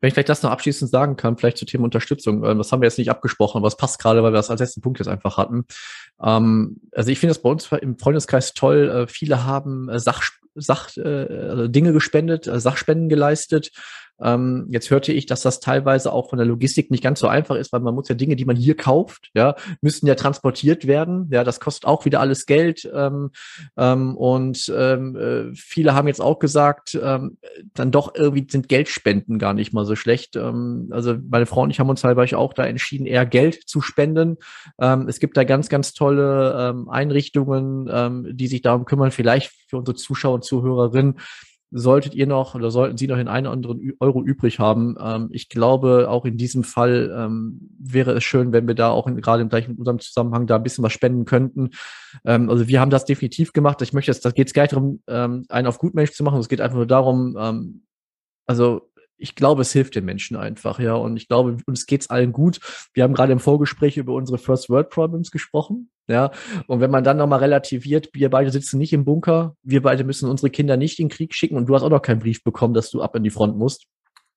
Wenn 0.00 0.08
ich 0.08 0.14
vielleicht 0.14 0.28
das 0.28 0.42
noch 0.42 0.50
abschließend 0.50 0.90
sagen 0.90 1.16
kann, 1.16 1.36
vielleicht 1.36 1.58
zum 1.58 1.66
Thema 1.66 1.84
Unterstützung, 1.84 2.44
ähm, 2.44 2.58
das 2.58 2.70
haben 2.70 2.80
wir 2.82 2.86
jetzt 2.86 2.98
nicht 2.98 3.10
abgesprochen, 3.10 3.58
aber 3.58 3.68
es 3.68 3.76
passt 3.76 3.98
gerade, 3.98 4.22
weil 4.22 4.32
wir 4.32 4.36
das 4.36 4.50
als 4.50 4.60
letzten 4.60 4.82
Punkt 4.82 4.98
jetzt 4.98 5.08
einfach 5.08 5.36
hatten. 5.38 5.64
Ähm, 6.22 6.80
also 6.92 7.10
ich 7.10 7.18
finde 7.18 7.34
das 7.34 7.42
bei 7.42 7.48
uns 7.48 7.70
im 7.72 7.98
Freundeskreis 7.98 8.54
toll. 8.54 8.88
Äh, 8.88 9.06
viele 9.06 9.44
haben 9.44 9.88
äh, 9.88 9.98
Sach, 9.98 10.22
Sach, 10.54 10.96
äh, 10.96 11.02
also 11.02 11.68
Dinge 11.68 11.92
gespendet, 11.92 12.46
äh, 12.46 12.60
Sachspenden 12.60 13.08
geleistet. 13.08 13.70
Ähm, 14.20 14.66
jetzt 14.70 14.90
hörte 14.90 15.12
ich, 15.12 15.26
dass 15.26 15.42
das 15.42 15.60
teilweise 15.60 16.12
auch 16.12 16.30
von 16.30 16.38
der 16.38 16.46
Logistik 16.46 16.90
nicht 16.90 17.02
ganz 17.02 17.20
so 17.20 17.28
einfach 17.28 17.56
ist, 17.56 17.72
weil 17.72 17.80
man 17.80 17.94
muss 17.94 18.08
ja 18.08 18.14
Dinge, 18.14 18.36
die 18.36 18.44
man 18.44 18.56
hier 18.56 18.76
kauft, 18.76 19.30
ja, 19.34 19.54
müssen 19.80 20.06
ja 20.06 20.14
transportiert 20.14 20.86
werden. 20.86 21.28
Ja, 21.30 21.44
das 21.44 21.60
kostet 21.60 21.86
auch 21.86 22.04
wieder 22.04 22.20
alles 22.20 22.46
Geld. 22.46 22.88
Ähm, 22.92 23.30
ähm, 23.76 24.16
und 24.16 24.72
ähm, 24.74 25.16
äh, 25.16 25.54
viele 25.54 25.94
haben 25.94 26.08
jetzt 26.08 26.20
auch 26.20 26.38
gesagt, 26.38 26.98
ähm, 27.00 27.38
dann 27.74 27.90
doch 27.90 28.14
irgendwie 28.14 28.46
sind 28.48 28.68
Geldspenden 28.68 29.38
gar 29.38 29.54
nicht 29.54 29.72
mal 29.72 29.84
so 29.84 29.96
schlecht. 29.96 30.36
Ähm, 30.36 30.88
also 30.90 31.16
meine 31.28 31.46
Frau 31.46 31.62
und 31.62 31.70
ich 31.70 31.80
haben 31.80 31.90
uns 31.90 32.00
teilweise 32.00 32.38
auch 32.38 32.52
da 32.52 32.64
entschieden, 32.64 33.06
eher 33.06 33.26
Geld 33.26 33.68
zu 33.68 33.80
spenden. 33.80 34.36
Ähm, 34.80 35.08
es 35.08 35.20
gibt 35.20 35.36
da 35.36 35.44
ganz, 35.44 35.68
ganz 35.68 35.92
tolle 35.92 36.56
ähm, 36.58 36.88
Einrichtungen, 36.88 37.88
ähm, 37.90 38.28
die 38.36 38.46
sich 38.46 38.62
darum 38.62 38.84
kümmern, 38.84 39.10
vielleicht 39.10 39.52
für 39.68 39.76
unsere 39.76 39.96
Zuschauer 39.96 40.34
und 40.34 40.44
Zuhörerinnen, 40.44 41.16
solltet 41.70 42.14
ihr 42.14 42.26
noch 42.26 42.54
oder 42.54 42.70
sollten 42.70 42.96
Sie 42.96 43.06
noch 43.06 43.16
den 43.16 43.28
einen 43.28 43.46
oder 43.46 43.54
anderen 43.54 43.92
Euro 44.00 44.22
übrig 44.22 44.58
haben. 44.58 44.96
Ähm, 45.00 45.28
ich 45.32 45.48
glaube, 45.48 46.08
auch 46.08 46.24
in 46.24 46.36
diesem 46.36 46.64
Fall 46.64 47.12
ähm, 47.16 47.70
wäre 47.78 48.12
es 48.12 48.24
schön, 48.24 48.52
wenn 48.52 48.68
wir 48.68 48.74
da 48.74 48.90
auch 48.90 49.06
in, 49.06 49.20
gerade 49.20 49.42
im 49.42 49.48
gleichen 49.48 49.72
mit 49.72 49.78
unserem 49.80 49.98
Zusammenhang 49.98 50.46
da 50.46 50.56
ein 50.56 50.62
bisschen 50.62 50.84
was 50.84 50.92
spenden 50.92 51.24
könnten. 51.24 51.70
Ähm, 52.24 52.48
also 52.50 52.68
wir 52.68 52.80
haben 52.80 52.90
das 52.90 53.04
definitiv 53.04 53.52
gemacht. 53.52 53.82
Ich 53.82 53.92
möchte 53.92 54.10
jetzt, 54.12 54.24
da 54.24 54.30
geht 54.30 54.46
es 54.46 54.54
gar 54.54 54.62
nicht 54.62 54.72
darum, 54.72 55.02
ähm, 55.08 55.44
einen 55.48 55.66
auf 55.66 55.78
Gutmensch 55.78 56.12
zu 56.12 56.22
machen. 56.22 56.38
Es 56.38 56.48
geht 56.48 56.60
einfach 56.60 56.76
nur 56.76 56.86
darum, 56.86 57.36
ähm, 57.38 57.82
also 58.46 58.88
ich 59.18 59.34
glaube, 59.34 59.62
es 59.62 59.72
hilft 59.72 59.94
den 59.94 60.04
Menschen 60.04 60.36
einfach, 60.36 60.78
ja. 60.78 60.94
Und 60.94 61.16
ich 61.16 61.28
glaube, 61.28 61.56
uns 61.66 61.86
geht's 61.86 62.10
allen 62.10 62.32
gut. 62.32 62.60
Wir 62.92 63.04
haben 63.04 63.14
gerade 63.14 63.32
im 63.32 63.40
Vorgespräch 63.40 63.96
über 63.96 64.14
unsere 64.14 64.38
First 64.38 64.68
World 64.68 64.90
Problems 64.90 65.30
gesprochen, 65.30 65.90
ja. 66.08 66.30
Und 66.66 66.80
wenn 66.80 66.90
man 66.90 67.04
dann 67.04 67.16
nochmal 67.16 67.40
relativiert, 67.40 68.10
wir 68.12 68.30
beide 68.30 68.50
sitzen 68.50 68.78
nicht 68.78 68.92
im 68.92 69.04
Bunker, 69.04 69.56
wir 69.62 69.82
beide 69.82 70.04
müssen 70.04 70.28
unsere 70.28 70.50
Kinder 70.50 70.76
nicht 70.76 70.98
in 70.98 71.08
den 71.08 71.14
Krieg 71.14 71.34
schicken 71.34 71.56
und 71.56 71.66
du 71.66 71.74
hast 71.74 71.82
auch 71.82 71.90
noch 71.90 72.02
keinen 72.02 72.20
Brief 72.20 72.44
bekommen, 72.44 72.74
dass 72.74 72.90
du 72.90 73.02
ab 73.02 73.16
in 73.16 73.24
die 73.24 73.30
Front 73.30 73.56
musst. 73.56 73.86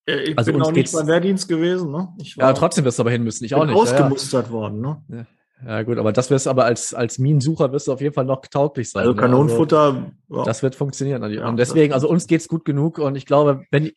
Ich 0.06 0.38
also 0.38 0.52
bin 0.52 0.62
uns 0.62 0.70
auch 0.70 0.74
nicht 0.74 0.92
beim 0.92 1.08
Wehrdienst 1.08 1.48
gewesen, 1.48 1.92
ne? 1.92 2.10
ja, 2.18 2.54
trotzdem 2.54 2.84
wirst 2.86 2.98
du 2.98 3.04
aber 3.04 3.12
hin 3.12 3.24
müssen. 3.24 3.46
Ich 3.46 3.54
auch 3.54 3.66
nicht. 3.66 3.76
Ausgemustert 3.76 4.48
ja, 4.48 4.50
ja. 4.50 4.54
worden, 4.54 4.82
ne? 4.82 5.04
Ja. 5.10 5.26
Ja, 5.66 5.84
gut, 5.84 5.98
aber 5.98 6.14
das 6.14 6.30
wirst 6.30 6.48
aber 6.48 6.64
als, 6.64 6.94
als 6.94 7.20
Minensucher 7.20 7.74
wirst 7.74 7.88
du 7.88 7.92
auf 7.92 8.00
jeden 8.00 8.14
Fall 8.14 8.24
noch 8.24 8.42
tauglich 8.50 8.90
sein. 8.90 9.02
Also 9.02 9.14
Kanonenfutter. 9.14 9.92
Ne? 9.92 10.12
Also, 10.30 10.40
ja. 10.40 10.46
Das 10.46 10.64
wird 10.64 10.74
funktionieren. 10.74 11.22
Und 11.22 11.58
deswegen, 11.58 11.94
also 11.94 12.10
uns 12.10 12.28
geht's 12.28 12.48
gut 12.48 12.64
genug 12.64 12.98
und 12.98 13.18
ich 13.18 13.26
glaube, 13.26 13.66
wenn, 13.70 13.92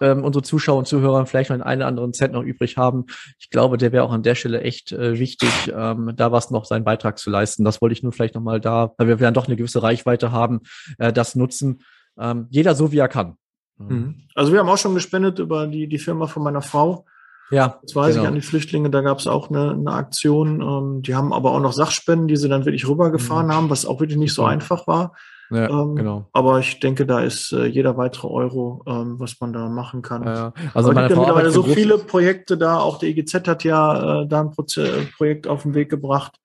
ähm, 0.00 0.24
unsere 0.24 0.42
Zuschauer 0.42 0.78
und 0.78 0.86
Zuhörer 0.86 1.26
vielleicht 1.26 1.50
noch 1.50 1.54
einen, 1.54 1.62
einen 1.62 1.82
anderen 1.82 2.12
Cent 2.12 2.32
noch 2.32 2.42
übrig 2.42 2.76
haben. 2.76 3.06
Ich 3.38 3.50
glaube, 3.50 3.78
der 3.78 3.92
wäre 3.92 4.04
auch 4.04 4.12
an 4.12 4.22
der 4.22 4.34
Stelle 4.34 4.60
echt 4.62 4.92
äh, 4.92 5.18
wichtig, 5.18 5.50
ähm, 5.74 6.12
da 6.16 6.32
was 6.32 6.50
noch 6.50 6.64
seinen 6.64 6.84
Beitrag 6.84 7.18
zu 7.18 7.30
leisten. 7.30 7.64
Das 7.64 7.80
wollte 7.80 7.92
ich 7.92 8.02
nur 8.02 8.12
vielleicht 8.12 8.34
nochmal 8.34 8.60
da, 8.60 8.92
weil 8.98 9.08
wir 9.08 9.16
dann 9.16 9.34
doch 9.34 9.46
eine 9.46 9.56
gewisse 9.56 9.82
Reichweite 9.82 10.32
haben, 10.32 10.60
äh, 10.98 11.12
das 11.12 11.34
nutzen. 11.34 11.82
Ähm, 12.18 12.46
jeder 12.50 12.74
so, 12.74 12.92
wie 12.92 12.98
er 12.98 13.08
kann. 13.08 13.36
Mhm. 13.78 14.22
Also 14.34 14.52
wir 14.52 14.60
haben 14.60 14.68
auch 14.68 14.78
schon 14.78 14.94
gespendet 14.94 15.38
über 15.38 15.66
die, 15.66 15.88
die 15.88 15.98
Firma 15.98 16.26
von 16.26 16.42
meiner 16.42 16.62
Frau. 16.62 17.06
Ja. 17.50 17.78
Das 17.82 17.94
weiß 17.94 18.14
genau. 18.14 18.22
ich 18.22 18.28
an 18.28 18.34
die 18.34 18.42
Flüchtlinge, 18.42 18.90
da 18.90 19.00
gab 19.00 19.18
es 19.18 19.26
auch 19.26 19.48
eine, 19.48 19.72
eine 19.72 19.92
Aktion. 19.92 20.60
Ähm, 20.60 21.02
die 21.02 21.14
haben 21.14 21.32
aber 21.32 21.52
auch 21.52 21.60
noch 21.60 21.72
Sachspenden, 21.72 22.28
die 22.28 22.36
sie 22.36 22.48
dann 22.48 22.66
wirklich 22.66 22.86
rübergefahren 22.86 23.46
mhm. 23.46 23.52
haben, 23.52 23.70
was 23.70 23.86
auch 23.86 24.00
wirklich 24.00 24.18
nicht 24.18 24.34
so 24.34 24.44
einfach 24.44 24.86
war. 24.86 25.14
Ja, 25.50 25.68
ähm, 25.68 25.96
genau. 25.96 26.26
Aber 26.32 26.58
ich 26.58 26.78
denke, 26.80 27.06
da 27.06 27.20
ist 27.20 27.52
äh, 27.52 27.66
jeder 27.66 27.96
weitere 27.96 28.28
Euro, 28.28 28.82
ähm, 28.86 29.18
was 29.18 29.40
man 29.40 29.52
da 29.52 29.68
machen 29.68 30.02
kann. 30.02 30.24
Ja, 30.24 30.52
also 30.74 30.90
aber 30.90 31.00
meine 31.00 31.14
Frau 31.14 31.20
mittlerweile 31.20 31.50
so 31.50 31.62
viele 31.62 31.98
Projekte 31.98 32.58
da. 32.58 32.78
Auch 32.78 32.98
der 32.98 33.08
EGZ 33.08 33.34
hat 33.46 33.64
ja 33.64 34.22
äh, 34.22 34.28
da 34.28 34.40
ein 34.40 34.50
Proze 34.50 35.06
Projekt 35.16 35.46
auf 35.46 35.62
den 35.62 35.74
Weg 35.74 35.88
gebracht. 35.88 36.38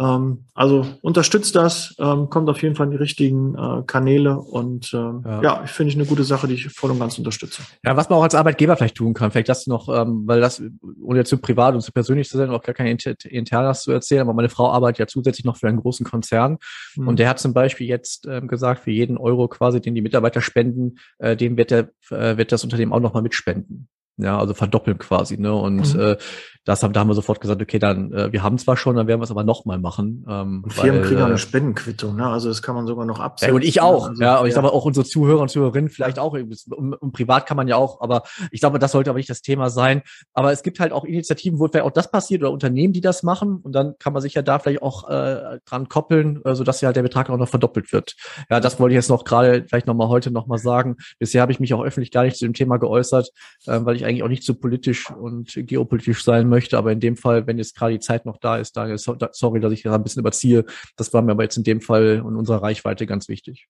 Ähm, 0.00 0.46
also 0.54 0.86
unterstützt 1.02 1.54
das, 1.54 1.94
ähm, 1.98 2.30
kommt 2.30 2.48
auf 2.48 2.62
jeden 2.62 2.74
Fall 2.74 2.86
in 2.86 2.92
die 2.92 2.96
richtigen 2.96 3.54
äh, 3.54 3.82
Kanäle 3.86 4.38
und 4.38 4.92
ähm, 4.94 5.22
ja, 5.26 5.42
ja 5.42 5.62
ich 5.64 5.70
finde 5.70 5.90
ich 5.90 5.96
eine 5.96 6.06
gute 6.06 6.24
Sache, 6.24 6.48
die 6.48 6.54
ich 6.54 6.68
voll 6.68 6.90
und 6.90 6.98
ganz 6.98 7.18
unterstütze. 7.18 7.62
Ja, 7.84 7.96
was 7.96 8.08
man 8.08 8.18
auch 8.18 8.22
als 8.22 8.34
Arbeitgeber 8.34 8.76
vielleicht 8.76 8.96
tun 8.96 9.12
kann, 9.12 9.30
vielleicht 9.30 9.50
das 9.50 9.66
noch, 9.66 9.88
ähm, 9.88 10.22
weil 10.24 10.40
das, 10.40 10.62
ohne 11.02 11.18
jetzt 11.18 11.28
zu 11.28 11.36
privat 11.36 11.74
und 11.74 11.82
zu 11.82 11.92
persönlich 11.92 12.30
zu 12.30 12.38
sein, 12.38 12.48
auch 12.48 12.62
gar 12.62 12.74
kein 12.74 12.86
Inter 12.86 13.14
Internas 13.24 13.82
zu 13.82 13.92
erzählen, 13.92 14.22
aber 14.22 14.32
meine 14.32 14.48
Frau 14.48 14.70
arbeitet 14.70 15.00
ja 15.00 15.06
zusätzlich 15.06 15.44
noch 15.44 15.58
für 15.58 15.68
einen 15.68 15.80
großen 15.80 16.06
Konzern 16.06 16.56
mhm. 16.96 17.08
und 17.08 17.18
der 17.18 17.28
hat 17.28 17.38
zum 17.38 17.52
Beispiel 17.52 17.86
jetzt 17.86 18.26
ähm, 18.26 18.48
gesagt, 18.48 18.84
für 18.84 18.90
jeden 18.90 19.18
Euro 19.18 19.48
quasi, 19.48 19.82
den 19.82 19.94
die 19.94 20.02
Mitarbeiter 20.02 20.40
spenden, 20.40 20.98
äh, 21.18 21.36
dem 21.36 21.58
wird, 21.58 21.70
der, 21.70 21.90
äh, 22.10 22.38
wird 22.38 22.52
das 22.52 22.64
Unternehmen 22.64 22.94
auch 22.94 23.00
nochmal 23.00 23.22
mitspenden. 23.22 23.88
Ja, 24.22 24.38
also 24.38 24.54
verdoppeln 24.54 24.98
quasi, 24.98 25.38
ne? 25.38 25.54
Und 25.54 25.94
mhm. 25.94 26.00
äh, 26.00 26.16
das 26.64 26.82
haben, 26.82 26.92
da 26.92 27.00
haben 27.00 27.08
wir 27.08 27.14
sofort 27.14 27.40
gesagt, 27.40 27.62
okay, 27.62 27.78
dann, 27.78 28.12
äh, 28.12 28.32
wir 28.32 28.42
haben 28.42 28.58
zwar 28.58 28.76
schon, 28.76 28.96
dann 28.96 29.06
werden 29.06 29.20
wir 29.20 29.24
es 29.24 29.30
aber 29.30 29.44
nochmal 29.44 29.78
machen. 29.78 30.26
Ähm, 30.28 30.62
und 30.62 30.72
Firmen 30.72 31.00
weil, 31.00 31.08
kriegen 31.08 31.20
auch 31.22 31.26
eine 31.26 31.34
äh, 31.34 31.38
Spendenquittung, 31.38 32.16
ne? 32.16 32.26
Also 32.26 32.48
das 32.48 32.60
kann 32.60 32.74
man 32.74 32.86
sogar 32.86 33.06
noch 33.06 33.18
absetzen. 33.18 33.48
Ja, 33.48 33.54
und 33.54 33.64
ich 33.64 33.80
auch, 33.80 34.08
also, 34.08 34.22
ja, 34.22 34.34
aber 34.34 34.42
ja. 34.42 34.48
ich 34.48 34.54
sage 34.54 34.66
mal 34.66 34.72
auch 34.72 34.84
unsere 34.84 35.06
Zuhörer 35.06 35.40
und 35.40 35.48
Zuhörerinnen 35.48 35.88
vielleicht 35.88 36.18
auch, 36.18 36.34
und, 36.34 36.94
und, 36.94 37.12
privat 37.12 37.46
kann 37.46 37.56
man 37.56 37.66
ja 37.66 37.76
auch, 37.76 38.02
aber 38.02 38.24
ich 38.50 38.60
glaube, 38.60 38.78
das 38.78 38.92
sollte 38.92 39.08
aber 39.08 39.18
nicht 39.18 39.30
das 39.30 39.40
Thema 39.40 39.70
sein. 39.70 40.02
Aber 40.34 40.52
es 40.52 40.62
gibt 40.62 40.80
halt 40.80 40.92
auch 40.92 41.04
Initiativen, 41.04 41.58
wo 41.58 41.66
vielleicht 41.66 41.86
auch 41.86 41.90
das 41.90 42.10
passiert 42.10 42.42
oder 42.42 42.52
Unternehmen, 42.52 42.92
die 42.92 43.00
das 43.00 43.22
machen 43.22 43.60
und 43.62 43.72
dann 43.72 43.94
kann 43.98 44.12
man 44.12 44.20
sich 44.20 44.34
ja 44.34 44.42
da 44.42 44.58
vielleicht 44.58 44.82
auch 44.82 45.08
äh, 45.08 45.60
dran 45.64 45.88
koppeln, 45.88 46.44
äh, 46.44 46.54
sodass 46.54 46.82
ja 46.82 46.88
halt 46.88 46.96
der 46.96 47.02
Betrag 47.02 47.30
auch 47.30 47.38
noch 47.38 47.48
verdoppelt 47.48 47.90
wird. 47.92 48.16
Ja, 48.50 48.60
das 48.60 48.78
wollte 48.78 48.92
ich 48.92 48.96
jetzt 48.96 49.08
noch 49.08 49.24
gerade 49.24 49.64
vielleicht 49.66 49.86
nochmal 49.86 50.08
heute 50.08 50.30
nochmal 50.30 50.58
sagen. 50.58 50.96
Bisher 51.18 51.40
habe 51.40 51.52
ich 51.52 51.60
mich 51.60 51.72
auch 51.72 51.82
öffentlich 51.82 52.10
gar 52.10 52.24
nicht 52.24 52.36
zu 52.36 52.44
dem 52.44 52.52
Thema 52.52 52.76
geäußert, 52.76 53.30
äh, 53.66 53.80
weil 53.82 53.96
ich 53.96 54.04
eigentlich 54.04 54.22
auch 54.22 54.28
nicht 54.28 54.44
so 54.44 54.54
politisch 54.54 55.10
und 55.10 55.52
geopolitisch 55.54 56.22
sein 56.22 56.49
möchte, 56.50 56.76
aber 56.76 56.92
in 56.92 57.00
dem 57.00 57.16
Fall 57.16 57.46
wenn 57.46 57.56
jetzt 57.56 57.76
gerade 57.76 57.94
die 57.94 58.00
Zeit 58.00 58.26
noch 58.26 58.36
da 58.36 58.58
ist, 58.58 58.76
Daniel, 58.76 58.98
sorry, 58.98 59.60
dass 59.60 59.72
ich 59.72 59.82
da 59.82 59.94
ein 59.94 60.02
bisschen 60.02 60.20
überziehe. 60.20 60.64
Das 60.96 61.12
war 61.14 61.22
mir 61.22 61.32
aber 61.32 61.44
jetzt 61.44 61.56
in 61.56 61.64
dem 61.64 61.80
Fall 61.80 62.20
und 62.20 62.36
unserer 62.36 62.62
Reichweite 62.62 63.06
ganz 63.06 63.28
wichtig. 63.28 63.68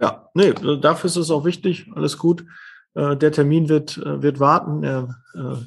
Ja, 0.00 0.30
nee, 0.32 0.54
dafür 0.80 1.08
ist 1.08 1.16
es 1.16 1.30
auch 1.30 1.44
wichtig. 1.44 1.90
Alles 1.94 2.16
gut. 2.16 2.44
Äh, 2.94 3.16
der 3.16 3.32
Termin 3.32 3.68
wird, 3.68 3.98
äh, 3.98 4.22
wird 4.22 4.40
warten. 4.40 4.82
Äh, 4.82 5.06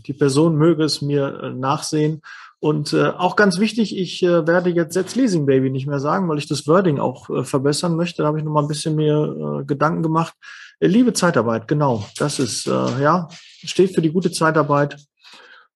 die 0.05 0.13
Person 0.13 0.55
möge 0.55 0.83
es 0.83 1.01
mir 1.01 1.53
nachsehen. 1.55 2.21
Und 2.59 2.95
auch 2.95 3.35
ganz 3.35 3.59
wichtig, 3.59 3.97
ich 3.97 4.21
werde 4.21 4.69
jetzt 4.69 4.93
Setz 4.93 5.15
Leasing 5.15 5.45
Baby 5.45 5.69
nicht 5.69 5.85
mehr 5.85 5.99
sagen, 5.99 6.29
weil 6.29 6.37
ich 6.37 6.47
das 6.47 6.65
Wording 6.65 6.97
auch 6.97 7.45
verbessern 7.45 7.97
möchte. 7.97 8.21
Da 8.21 8.29
habe 8.29 8.39
ich 8.39 8.45
noch 8.45 8.53
mal 8.53 8.61
ein 8.61 8.69
bisschen 8.69 8.95
mehr 8.95 9.63
Gedanken 9.67 10.01
gemacht. 10.01 10.33
Liebe 10.79 11.11
Zeitarbeit, 11.11 11.67
genau. 11.67 12.05
Das 12.17 12.39
ist, 12.39 12.65
ja, 12.65 13.27
steht 13.65 13.93
für 13.93 14.01
die 14.01 14.13
gute 14.13 14.31
Zeitarbeit. 14.31 14.95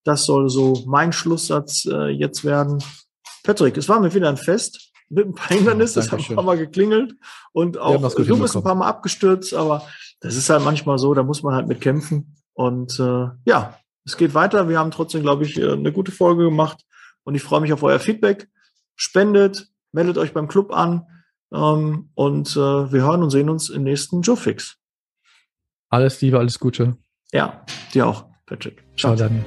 Das 0.07 0.23
soll 0.23 0.49
so 0.49 0.83
mein 0.85 1.11
Schlusssatz 1.11 1.85
äh, 1.85 2.07
jetzt 2.07 2.45
werden. 2.45 2.81
Patrick, 3.43 3.75
es 3.75 3.89
war 3.89 3.99
mir 3.99 4.13
wieder 4.13 4.29
ein 4.29 4.37
Fest 4.37 4.93
mit 5.09 5.27
ein 5.27 5.35
paar 5.35 5.49
Hindernissen. 5.49 6.01
es 6.01 6.13
hat 6.13 6.21
ein 6.21 6.35
paar 6.35 6.45
Mal 6.45 6.57
geklingelt 6.57 7.15
und 7.51 7.77
auch 7.77 8.13
du 8.15 8.39
bist 8.39 8.55
ein 8.55 8.63
paar 8.63 8.75
Mal 8.75 8.87
abgestürzt, 8.87 9.53
aber 9.53 9.85
das 10.21 10.37
ist 10.37 10.49
halt 10.49 10.63
manchmal 10.63 10.97
so, 10.97 11.13
da 11.13 11.23
muss 11.23 11.43
man 11.43 11.55
halt 11.55 11.67
mit 11.67 11.81
kämpfen. 11.81 12.37
Und 12.53 12.97
äh, 13.01 13.27
ja, 13.43 13.77
es 14.05 14.15
geht 14.15 14.33
weiter. 14.33 14.69
Wir 14.69 14.79
haben 14.79 14.91
trotzdem, 14.91 15.23
glaube 15.23 15.43
ich, 15.43 15.59
äh, 15.59 15.73
eine 15.73 15.91
gute 15.91 16.13
Folge 16.13 16.45
gemacht 16.45 16.85
und 17.25 17.35
ich 17.35 17.43
freue 17.43 17.59
mich 17.59 17.73
auf 17.73 17.83
euer 17.83 17.99
Feedback. 17.99 18.47
Spendet, 18.95 19.67
meldet 19.91 20.17
euch 20.17 20.31
beim 20.31 20.47
Club 20.47 20.71
an 20.71 21.05
ähm, 21.53 22.11
und 22.15 22.51
äh, 22.55 22.55
wir 22.93 23.01
hören 23.01 23.23
und 23.23 23.29
sehen 23.29 23.49
uns 23.49 23.69
im 23.69 23.83
nächsten 23.83 24.21
Joe 24.21 24.37
Fix. 24.37 24.77
Alles 25.89 26.21
Liebe, 26.21 26.39
alles 26.39 26.59
Gute. 26.59 26.95
Ja, 27.33 27.65
dir 27.93 28.07
auch, 28.07 28.23
Patrick. 28.45 28.85
Ciao, 28.95 29.17
Ciao 29.17 29.27
Daniel. 29.27 29.43